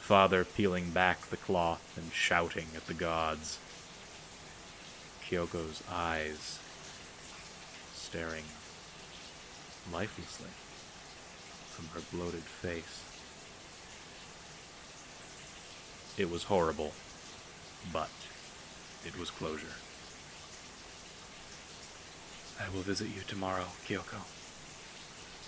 Father 0.00 0.44
peeling 0.44 0.90
back 0.90 1.28
the 1.28 1.36
cloth 1.36 1.96
and 1.96 2.12
shouting 2.12 2.66
at 2.74 2.86
the 2.86 2.94
gods. 2.94 3.58
Kyoko's 5.24 5.82
eyes 5.90 6.58
staring 7.94 8.44
lifelessly 9.90 10.50
from 11.70 11.86
her 11.94 12.02
bloated 12.12 12.42
face. 12.42 13.02
It 16.18 16.30
was 16.30 16.44
horrible, 16.44 16.92
but 17.92 18.10
it 19.06 19.18
was 19.18 19.30
closure. 19.30 19.74
I 22.60 22.68
will 22.74 22.82
visit 22.82 23.08
you 23.08 23.22
tomorrow, 23.26 23.64
Kyoko. 23.86 24.20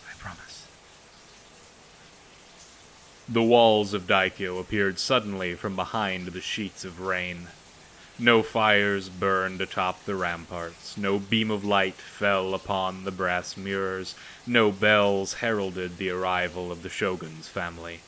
I 0.09 0.15
promise. 0.19 0.67
The 3.29 3.43
walls 3.43 3.95
of 3.95 4.07
Daikyo 4.07 4.59
appeared 4.59 4.99
suddenly 4.99 5.55
from 5.55 5.77
behind 5.77 6.29
the 6.29 6.41
sheets 6.41 6.85
of 6.85 7.01
rain. 7.01 7.49
No 8.19 8.45
fires 8.45 9.09
burned 9.09 9.61
atop 9.61 10.05
the 10.05 10.15
ramparts, 10.15 10.97
no 10.97 11.19
beam 11.19 11.51
of 11.51 11.65
light 11.65 11.95
fell 11.97 12.55
upon 12.55 13.03
the 13.03 13.11
brass 13.11 13.57
mirrors, 13.57 14.15
no 14.47 14.71
bells 14.71 15.35
heralded 15.35 15.97
the 15.97 16.11
arrival 16.11 16.71
of 16.71 16.85
the 16.85 16.89
shogun's 16.89 17.49
family. 17.49 18.01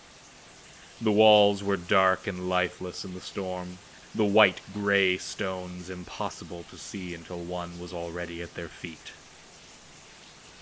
The 1.00 1.10
walls 1.10 1.64
were 1.64 1.76
dark 1.76 2.28
and 2.28 2.48
lifeless 2.48 3.04
in 3.04 3.14
the 3.14 3.20
storm, 3.20 3.78
the 4.14 4.24
white 4.24 4.60
gray 4.72 5.18
stones 5.18 5.90
impossible 5.90 6.64
to 6.70 6.78
see 6.78 7.12
until 7.12 7.40
one 7.40 7.80
was 7.80 7.92
already 7.92 8.40
at 8.42 8.54
their 8.54 8.68
feet. 8.68 9.12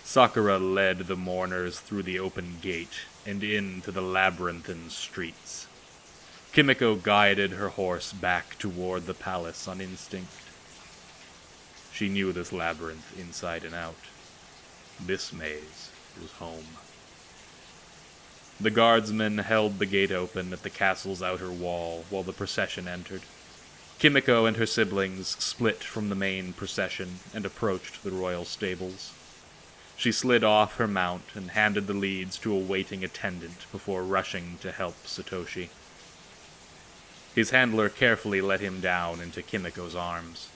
Sakura 0.05 0.59
led 0.59 1.01
the 1.01 1.17
mourners 1.17 1.81
through 1.81 2.05
the 2.05 2.19
open 2.19 2.57
gate 2.63 3.03
and 3.27 3.45
into 3.45 3.93
the 3.93 4.01
labyrinthine 4.01 4.89
streets. 4.89 5.67
Kimiko 6.55 6.95
guided 6.95 7.51
her 7.51 7.71
horse 7.71 8.13
back 8.13 8.57
toward 8.61 9.07
the 9.07 9.13
palace 9.13 9.67
on 9.67 9.81
instinct. 9.81 10.31
She 11.93 12.09
knew 12.09 12.31
this 12.31 12.53
labyrinth 12.53 13.19
inside 13.19 13.65
and 13.65 13.75
out. 13.75 13.99
This 15.05 15.33
maze 15.33 15.91
was 16.23 16.31
home. 16.35 16.79
The 18.61 18.71
guardsmen 18.71 19.39
held 19.39 19.81
the 19.81 19.87
gate 19.87 20.13
open 20.13 20.53
at 20.53 20.63
the 20.63 20.71
castle's 20.71 21.25
outer 21.25 21.51
wall 21.51 22.05
while 22.09 22.23
the 22.23 22.33
procession 22.33 22.87
entered. 22.87 23.23
Kimiko 23.99 24.47
and 24.47 24.57
her 24.57 24.67
siblings 24.67 25.27
split 25.41 25.83
from 25.83 26.09
the 26.09 26.15
main 26.15 26.53
procession 26.53 27.19
and 27.35 27.45
approached 27.45 28.05
the 28.05 28.13
royal 28.13 28.45
stables. 28.45 29.13
She 29.97 30.13
slid 30.13 30.45
off 30.45 30.77
her 30.77 30.87
mount 30.87 31.25
and 31.35 31.51
handed 31.51 31.89
the 31.89 31.95
leads 31.95 32.39
to 32.39 32.55
a 32.55 32.59
waiting 32.61 33.03
attendant 33.03 33.67
before 33.73 34.05
rushing 34.05 34.59
to 34.63 34.71
help 34.71 34.95
Satoshi. 35.05 35.71
His 37.35 37.51
handler 37.51 37.89
carefully 37.89 38.41
let 38.41 38.61
him 38.61 38.81
down 38.81 39.21
into 39.21 39.43
Kimiko's 39.43 39.97
arms. 39.97 40.49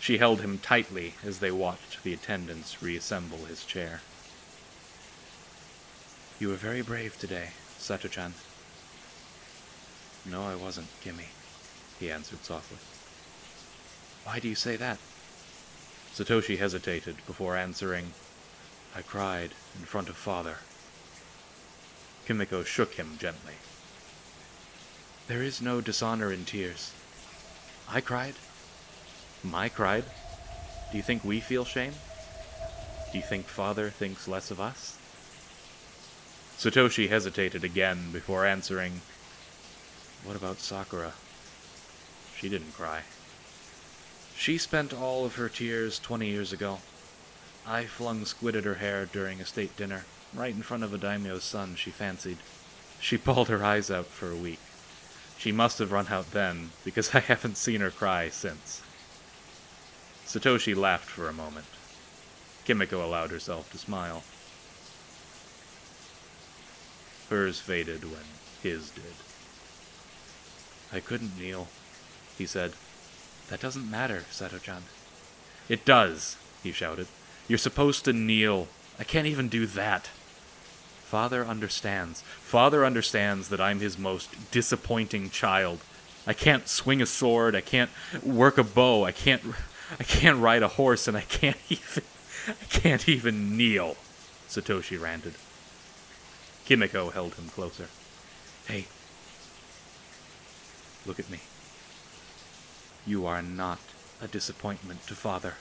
She 0.00 0.18
held 0.18 0.40
him 0.40 0.58
tightly 0.58 1.14
as 1.24 1.40
they 1.40 1.50
watched 1.50 2.02
the 2.02 2.14
attendants 2.14 2.82
reassemble 2.82 3.44
his 3.44 3.64
chair. 3.64 4.00
You 6.38 6.48
were 6.48 6.54
very 6.54 6.82
brave 6.82 7.18
today, 7.18 7.50
Sato-chan. 7.78 8.34
No, 10.24 10.42
I 10.42 10.54
wasn't, 10.54 10.88
Kimmy, 11.04 11.28
he 12.00 12.10
answered 12.10 12.44
softly. 12.44 12.78
Why 14.24 14.38
do 14.38 14.48
you 14.48 14.54
say 14.54 14.76
that? 14.76 14.98
Satoshi 16.14 16.58
hesitated 16.58 17.16
before 17.26 17.56
answering, 17.56 18.12
I 18.94 19.02
cried 19.02 19.50
in 19.78 19.84
front 19.84 20.08
of 20.08 20.16
father. 20.16 20.58
Kimiko 22.26 22.64
shook 22.64 22.94
him 22.94 23.16
gently. 23.18 23.54
There 25.28 25.42
is 25.42 25.60
no 25.60 25.80
dishonor 25.80 26.32
in 26.32 26.44
tears. 26.44 26.92
I 27.88 28.00
cried. 28.00 28.34
Mai 29.42 29.68
cried? 29.68 30.04
Do 30.92 30.96
you 30.96 31.02
think 31.02 31.24
we 31.24 31.40
feel 31.40 31.64
shame? 31.64 31.94
Do 33.10 33.18
you 33.18 33.24
think 33.24 33.46
father 33.46 33.90
thinks 33.90 34.28
less 34.28 34.52
of 34.52 34.60
us? 34.60 34.96
Satoshi 36.56 37.08
hesitated 37.08 37.64
again 37.64 38.12
before 38.12 38.46
answering, 38.46 39.00
What 40.22 40.36
about 40.36 40.60
Sakura? 40.60 41.12
She 42.38 42.48
didn't 42.48 42.74
cry. 42.74 43.02
She 44.36 44.58
spent 44.58 44.94
all 44.94 45.24
of 45.24 45.34
her 45.34 45.48
tears 45.48 45.98
20 45.98 46.28
years 46.28 46.52
ago. 46.52 46.78
I 47.66 47.84
flung 47.86 48.24
squid 48.26 48.54
at 48.54 48.64
her 48.64 48.74
hair 48.74 49.06
during 49.06 49.40
a 49.40 49.44
state 49.44 49.76
dinner, 49.76 50.04
right 50.32 50.54
in 50.54 50.62
front 50.62 50.84
of 50.84 50.94
a 50.94 50.98
daimyo's 50.98 51.42
son 51.42 51.74
she 51.74 51.90
fancied. 51.90 52.38
She 53.00 53.16
bawled 53.16 53.48
her 53.48 53.64
eyes 53.64 53.90
out 53.90 54.06
for 54.06 54.30
a 54.30 54.36
week. 54.36 54.60
She 55.38 55.52
must 55.52 55.78
have 55.78 55.92
run 55.92 56.08
out 56.08 56.32
then, 56.32 56.70
because 56.84 57.14
I 57.14 57.20
haven't 57.20 57.56
seen 57.56 57.80
her 57.80 57.90
cry 57.90 58.28
since. 58.28 58.82
Satoshi 60.26 60.74
laughed 60.74 61.08
for 61.08 61.28
a 61.28 61.32
moment. 61.32 61.66
Kimiko 62.64 63.04
allowed 63.04 63.30
herself 63.30 63.70
to 63.70 63.78
smile. 63.78 64.24
Hers 67.30 67.60
faded 67.60 68.04
when 68.04 68.24
his 68.62 68.90
did. 68.90 69.14
I 70.92 71.00
couldn't 71.00 71.38
kneel, 71.38 71.68
he 72.36 72.46
said. 72.46 72.72
That 73.48 73.60
doesn't 73.60 73.90
matter, 73.90 74.24
Sato-chan. 74.30 74.82
It 75.68 75.84
does, 75.84 76.36
he 76.62 76.72
shouted. 76.72 77.06
You're 77.46 77.58
supposed 77.58 78.04
to 78.04 78.12
kneel. 78.12 78.68
I 78.98 79.04
can't 79.04 79.26
even 79.26 79.48
do 79.48 79.66
that. 79.66 80.10
Father 81.06 81.44
understands. 81.44 82.22
Father 82.22 82.84
understands 82.84 83.48
that 83.50 83.60
I'm 83.60 83.78
his 83.78 83.96
most 83.96 84.50
disappointing 84.50 85.30
child. 85.30 85.78
I 86.26 86.32
can't 86.32 86.66
swing 86.66 87.00
a 87.00 87.06
sword, 87.06 87.54
I 87.54 87.60
can't 87.60 87.90
work 88.24 88.58
a 88.58 88.64
bow, 88.64 89.04
I 89.04 89.12
can't 89.12 89.40
I 90.00 90.02
can't 90.02 90.40
ride 90.40 90.64
a 90.64 90.68
horse, 90.68 91.06
and 91.06 91.16
I 91.16 91.20
can't 91.20 91.56
even 91.68 92.02
I 92.48 92.64
can't 92.68 93.08
even 93.08 93.56
kneel. 93.56 93.96
Satoshi 94.48 95.00
ranted. 95.00 95.34
Kimiko 96.64 97.10
held 97.10 97.34
him 97.34 97.50
closer. 97.50 97.86
Hey, 98.66 98.86
look 101.06 101.20
at 101.20 101.30
me. 101.30 101.38
You 103.06 103.26
are 103.26 103.42
not 103.42 103.78
a 104.20 104.26
disappointment 104.26 105.06
to 105.06 105.14
father. 105.14 105.54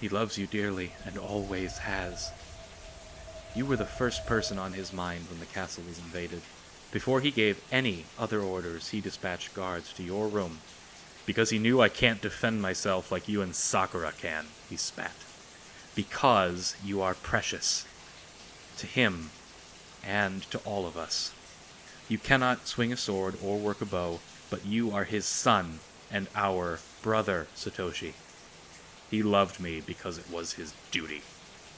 He 0.00 0.08
loves 0.08 0.38
you 0.38 0.46
dearly 0.46 0.92
and 1.04 1.18
always 1.18 1.78
has. 1.78 2.30
You 3.54 3.66
were 3.66 3.76
the 3.76 3.84
first 3.84 4.26
person 4.26 4.58
on 4.58 4.72
his 4.72 4.92
mind 4.92 5.28
when 5.28 5.40
the 5.40 5.46
castle 5.46 5.84
was 5.86 5.98
invaded. 5.98 6.42
Before 6.92 7.20
he 7.20 7.30
gave 7.30 7.62
any 7.70 8.04
other 8.18 8.40
orders, 8.40 8.90
he 8.90 9.00
dispatched 9.00 9.54
guards 9.54 9.92
to 9.94 10.02
your 10.02 10.28
room. 10.28 10.60
Because 11.26 11.50
he 11.50 11.58
knew 11.58 11.80
I 11.80 11.88
can't 11.90 12.22
defend 12.22 12.62
myself 12.62 13.12
like 13.12 13.28
you 13.28 13.42
and 13.42 13.54
Sakura 13.54 14.12
can, 14.12 14.46
he 14.70 14.76
spat. 14.76 15.12
because 15.94 16.76
you 16.84 17.02
are 17.02 17.14
precious 17.14 17.84
to 18.76 18.86
him 18.86 19.30
and 20.04 20.42
to 20.50 20.58
all 20.58 20.86
of 20.86 20.96
us. 20.96 21.32
You 22.08 22.18
cannot 22.18 22.68
swing 22.68 22.92
a 22.92 22.96
sword 22.96 23.36
or 23.42 23.58
work 23.58 23.80
a 23.80 23.84
bow, 23.84 24.20
but 24.50 24.64
you 24.64 24.92
are 24.92 25.04
his 25.04 25.26
son 25.26 25.80
and 26.10 26.28
our 26.34 26.78
brother, 27.02 27.48
Satoshi. 27.56 28.14
He 29.10 29.22
loved 29.22 29.60
me 29.60 29.80
because 29.80 30.18
it 30.18 30.30
was 30.30 30.52
his 30.54 30.72
duty, 30.90 31.22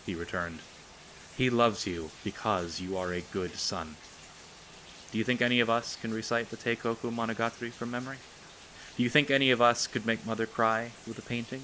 he 0.06 0.14
returned. 0.14 0.60
He 1.40 1.48
loves 1.48 1.86
you 1.86 2.10
because 2.22 2.82
you 2.82 2.98
are 2.98 3.14
a 3.14 3.22
good 3.22 3.54
son. 3.54 3.96
Do 5.10 5.16
you 5.16 5.24
think 5.24 5.40
any 5.40 5.58
of 5.60 5.70
us 5.70 5.96
can 5.96 6.12
recite 6.12 6.50
the 6.50 6.56
Teikoku 6.58 7.10
Monogatari 7.10 7.72
from 7.72 7.90
memory? 7.90 8.18
Do 8.94 9.02
you 9.02 9.08
think 9.08 9.30
any 9.30 9.50
of 9.50 9.62
us 9.62 9.86
could 9.86 10.04
make 10.04 10.26
Mother 10.26 10.44
cry 10.44 10.90
with 11.08 11.18
a 11.18 11.22
painting? 11.22 11.62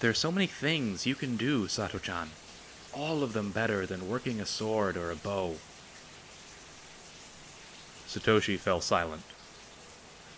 There 0.00 0.10
are 0.10 0.12
so 0.12 0.30
many 0.30 0.46
things 0.46 1.06
you 1.06 1.14
can 1.14 1.38
do, 1.38 1.68
Sato-chan. 1.68 2.32
All 2.92 3.22
of 3.22 3.32
them 3.32 3.50
better 3.50 3.86
than 3.86 4.10
working 4.10 4.42
a 4.42 4.44
sword 4.44 4.98
or 4.98 5.10
a 5.10 5.16
bow. 5.16 5.54
Satoshi 8.06 8.58
fell 8.58 8.82
silent. 8.82 9.22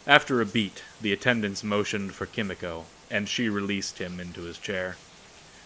After 0.06 0.40
a 0.40 0.46
beat, 0.46 0.84
the 1.00 1.12
attendants 1.12 1.64
motioned 1.64 2.14
for 2.14 2.26
Kimiko, 2.26 2.84
and 3.10 3.28
she 3.28 3.48
released 3.48 3.98
him 3.98 4.20
into 4.20 4.42
his 4.42 4.58
chair. 4.58 4.94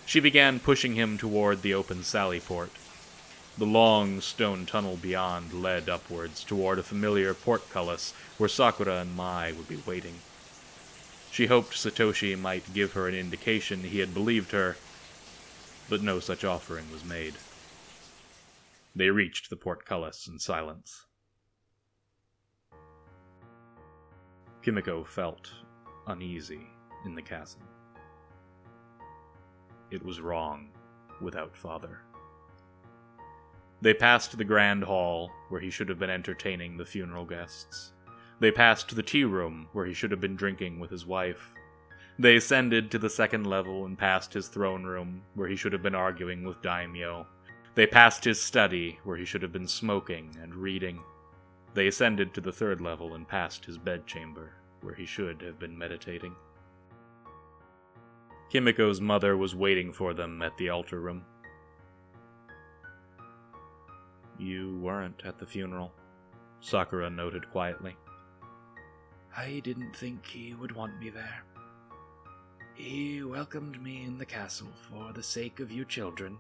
She 0.07 0.21
began 0.21 0.61
pushing 0.61 0.95
him 0.95 1.19
toward 1.19 1.63
the 1.63 1.75
open 1.75 2.03
sally 2.03 2.41
port. 2.41 2.71
The 3.59 3.67
long 3.67 4.21
stone 4.21 4.67
tunnel 4.67 4.97
beyond 4.97 5.53
led 5.53 5.89
upwards 5.89 6.43
toward 6.45 6.79
a 6.79 6.83
familiar 6.83 7.35
portcullis 7.35 8.15
where 8.39 8.49
Sakura 8.49 9.01
and 9.01 9.15
Mai 9.15 9.53
would 9.53 9.69
be 9.69 9.83
waiting. 9.87 10.15
She 11.31 11.47
hoped 11.47 11.75
Satoshi 11.75 12.37
might 12.39 12.75
give 12.75 12.93
her 12.93 13.07
an 13.07 13.15
indication 13.15 13.85
he 13.85 14.01
had 14.01 14.15
believed 14.15 14.53
her, 14.53 14.77
but 15.89 16.03
no 16.03 16.21
such 16.21 16.45
offering 16.45 16.91
was 16.91 17.05
made. 17.05 17.35
They 18.97 19.11
reached 19.11 19.51
the 19.51 19.57
portcullis 19.57 20.27
in 20.27 20.39
silence. 20.39 21.07
Kimiko 24.63 25.05
felt 25.05 25.51
uneasy 26.07 26.67
in 27.05 27.15
the 27.15 27.23
castle. 27.23 27.63
It 29.90 30.05
was 30.05 30.20
wrong 30.20 30.70
without 31.20 31.57
father. 31.57 32.00
They 33.83 33.94
passed 33.94 34.37
the 34.37 34.44
grand 34.44 34.85
hall, 34.85 35.31
where 35.48 35.61
he 35.61 35.70
should 35.70 35.88
have 35.88 35.98
been 35.98 36.11
entertaining 36.11 36.76
the 36.76 36.85
funeral 36.85 37.24
guests. 37.24 37.92
They 38.38 38.50
passed 38.50 38.94
the 38.94 39.03
tea 39.03 39.24
room, 39.24 39.68
where 39.72 39.87
he 39.87 39.94
should 39.94 40.11
have 40.11 40.20
been 40.20 40.37
drinking 40.37 40.81
with 40.81 40.90
his 40.90 41.07
wife. 41.07 41.55
They 42.18 42.37
ascended 42.37 42.90
to 42.90 42.98
the 42.98 43.09
second 43.09 43.46
level 43.46 43.87
and 43.87 43.98
passed 43.98 44.35
his 44.35 44.48
throne 44.48 44.85
room, 44.85 45.22
where 45.35 45.48
he 45.48 45.57
should 45.57 45.72
have 45.72 45.83
been 45.83 45.94
arguing 45.94 46.44
with 46.44 46.61
Daimyo. 46.61 47.26
They 47.74 47.87
passed 47.87 48.24
his 48.24 48.40
study, 48.40 48.98
where 49.05 49.16
he 49.16 49.24
should 49.24 49.42
have 49.42 49.53
been 49.53 49.68
smoking 49.68 50.37
and 50.42 50.55
reading. 50.55 51.00
They 51.72 51.87
ascended 51.87 52.35
to 52.35 52.40
the 52.40 52.53
third 52.53 52.81
level 52.81 53.14
and 53.14 53.26
passed 53.26 53.64
his 53.64 53.79
bedchamber, 53.79 54.53
where 54.83 54.94
he 54.94 55.07
should 55.07 55.40
have 55.40 55.59
been 55.59 55.79
meditating. 55.79 56.37
Kimiko's 58.53 59.01
mother 59.01 59.37
was 59.37 59.55
waiting 59.55 59.93
for 59.93 60.13
them 60.13 60.43
at 60.43 60.57
the 60.59 60.71
altar 60.71 61.01
room. 61.01 61.25
You 64.39 64.79
weren't 64.83 65.23
at 65.25 65.39
the 65.39 65.47
funeral, 65.47 65.93
Sakura 66.61 67.11
noted 67.11 67.49
quietly. 67.51 67.97
I 69.37 69.61
didn't 69.63 69.95
think 69.95 70.27
he 70.27 70.55
would 70.55 70.73
want 70.73 70.99
me 70.99 71.11
there. 71.11 71.45
He 72.75 73.23
welcomed 73.23 73.81
me 73.81 74.05
in 74.05 74.19
the 74.19 74.27
castle 74.27 74.73
for 74.89 75.13
the 75.13 75.23
sake 75.23 75.61
of 75.61 75.71
you 75.71 75.85
children, 75.85 76.39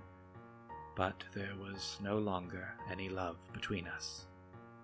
but 0.96 1.22
there 1.32 1.54
was 1.60 1.98
no 2.02 2.18
longer 2.18 2.70
any 2.90 3.08
love 3.08 3.36
between 3.52 3.86
us, 3.86 4.26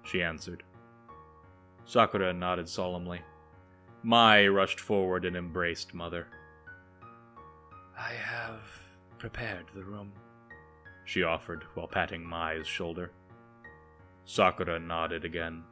she 0.05 0.23
answered. 0.23 0.63
Sakura 1.87 2.33
nodded 2.33 2.69
solemnly. 2.69 3.21
Mai 4.03 4.47
rushed 4.47 4.79
forward 4.79 5.25
and 5.25 5.35
embraced 5.37 5.93
Mother. 5.95 6.29
I 7.99 8.13
have 8.13 8.61
prepared 9.19 9.67
the 9.75 9.83
room, 9.83 10.13
she 11.07 11.23
offered 11.23 11.65
while 11.75 11.89
patting 11.89 12.25
Mai's 12.25 12.67
shoulder. 12.67 13.11
Sakura 14.27 14.79
nodded 14.79 15.25
again. 15.25 15.63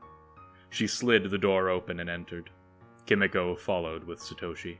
She 0.70 0.86
slid 0.86 1.30
the 1.30 1.38
door 1.38 1.68
open 1.68 2.00
and 2.00 2.08
entered. 2.08 2.50
Kimiko 3.04 3.54
followed 3.54 4.04
with 4.04 4.20
Satoshi. 4.20 4.78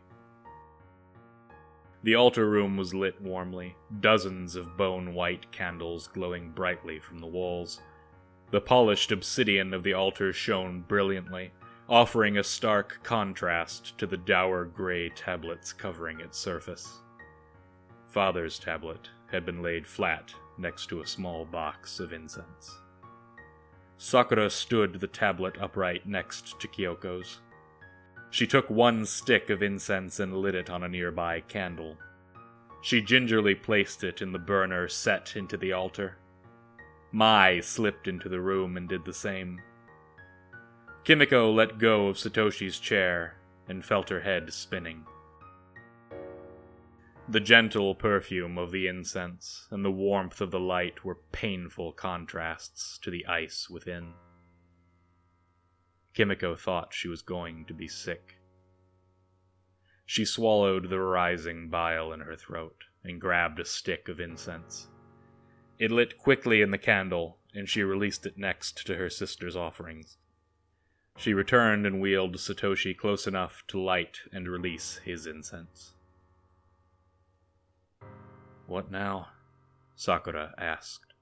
The 2.03 2.15
altar 2.15 2.49
room 2.49 2.77
was 2.77 2.95
lit 2.95 3.21
warmly, 3.21 3.77
dozens 4.01 4.57
of 4.57 4.77
bone 4.77 5.13
white 5.13 5.51
candles 5.53 6.07
glowing 6.07 6.51
brightly 6.51 6.99
from 6.99 7.19
the 7.19 7.27
walls. 7.27 7.81
The 8.51 8.61
polished 8.61 9.13
obsidian 9.13 9.75
of 9.75 9.83
the 9.83 9.95
altar 9.95 10.33
shone 10.33 10.81
brilliantly, 10.81 11.53
offering 11.89 12.39
a 12.39 12.45
stark 12.45 13.01
contrast 13.03 13.99
to 13.99 14.07
the 14.07 14.17
dour 14.17 14.65
gray 14.65 15.11
tablets 15.11 15.73
covering 15.73 16.21
its 16.21 16.39
surface. 16.39 17.04
Father's 18.15 18.61
tablet 18.61 19.11
had 19.33 19.45
been 19.45 19.61
laid 19.61 19.85
flat 19.85 20.33
next 20.57 20.87
to 20.87 21.01
a 21.01 21.07
small 21.07 21.45
box 21.45 21.99
of 21.99 22.13
incense. 22.13 22.79
Sakura 23.99 24.49
stood 24.51 25.01
the 25.01 25.09
tablet 25.09 25.57
upright 25.61 26.07
next 26.07 26.61
to 26.61 26.69
Kyoko's. 26.69 27.41
She 28.31 28.47
took 28.47 28.71
one 28.71 29.05
stick 29.05 29.51
of 29.51 29.65
incense 29.65 30.21
and 30.21 30.37
lit 30.37 30.55
it 30.55 30.71
on 30.71 30.85
a 30.85 30.89
nearby 30.89 31.41
candle. 31.41 31.97
She 32.83 33.03
gingerly 33.03 33.57
placed 33.57 34.05
it 34.05 34.23
in 34.23 34.31
the 34.31 34.39
burner 34.39 34.87
set 34.87 35.35
into 35.35 35.57
the 35.57 35.73
altar. 35.73 36.17
Mai 37.11 37.59
slipped 37.59 38.07
into 38.07 38.29
the 38.29 38.41
room 38.41 38.77
and 38.77 38.89
did 38.89 39.05
the 39.05 39.13
same. 39.13 39.61
Kimiko 41.03 41.51
let 41.51 41.79
go 41.79 42.07
of 42.07 42.17
Satoshi's 42.17 42.79
chair 42.79 43.35
and 43.69 43.85
felt 43.85 44.09
her 44.09 44.21
head 44.21 44.53
spinning. 44.53 45.05
The 47.27 47.41
gentle 47.41 47.95
perfume 47.95 48.59
of 48.59 48.71
the 48.71 48.87
incense 48.87 49.67
and 49.71 49.83
the 49.83 49.91
warmth 49.91 50.43
of 50.43 50.51
the 50.51 50.61
light 50.61 51.05
were 51.05 51.21
painful 51.33 51.93
contrasts 51.93 52.99
to 52.99 53.11
the 53.11 53.25
ice 53.27 53.71
within. 53.71 54.13
Kimiko 56.13 56.55
thought 56.55 56.93
she 56.93 57.09
was 57.09 57.23
going 57.23 57.65
to 57.65 57.73
be 57.73 57.89
sick. 57.89 58.37
She 60.05 60.27
swallowed 60.27 60.91
the 60.91 61.01
rising 61.01 61.71
bile 61.71 62.13
in 62.13 62.21
her 62.21 62.37
throat 62.37 62.85
and 63.03 63.21
grabbed 63.21 63.59
a 63.59 63.65
stick 63.65 64.09
of 64.09 64.21
incense. 64.21 64.89
It 65.79 65.91
lit 65.91 66.19
quickly 66.19 66.61
in 66.61 66.71
the 66.71 66.79
candle, 66.79 67.39
and 67.55 67.69
she 67.69 67.83
released 67.83 68.27
it 68.27 68.37
next 68.37 68.87
to 68.87 68.97
her 68.97 69.09
sister's 69.09 69.57
offerings. 69.57 70.19
She 71.17 71.33
returned 71.33 71.87
and 71.87 72.03
wheeled 72.03 72.37
Satoshi 72.37 72.95
close 72.95 73.27
enough 73.27 73.65
to 73.69 73.81
light 73.81 74.19
and 74.31 74.47
release 74.47 75.01
his 75.05 75.27
incense. 75.27 75.94
What 78.67 78.91
now? 78.91 79.29
Sakura 79.95 80.55
asked. 80.59 81.14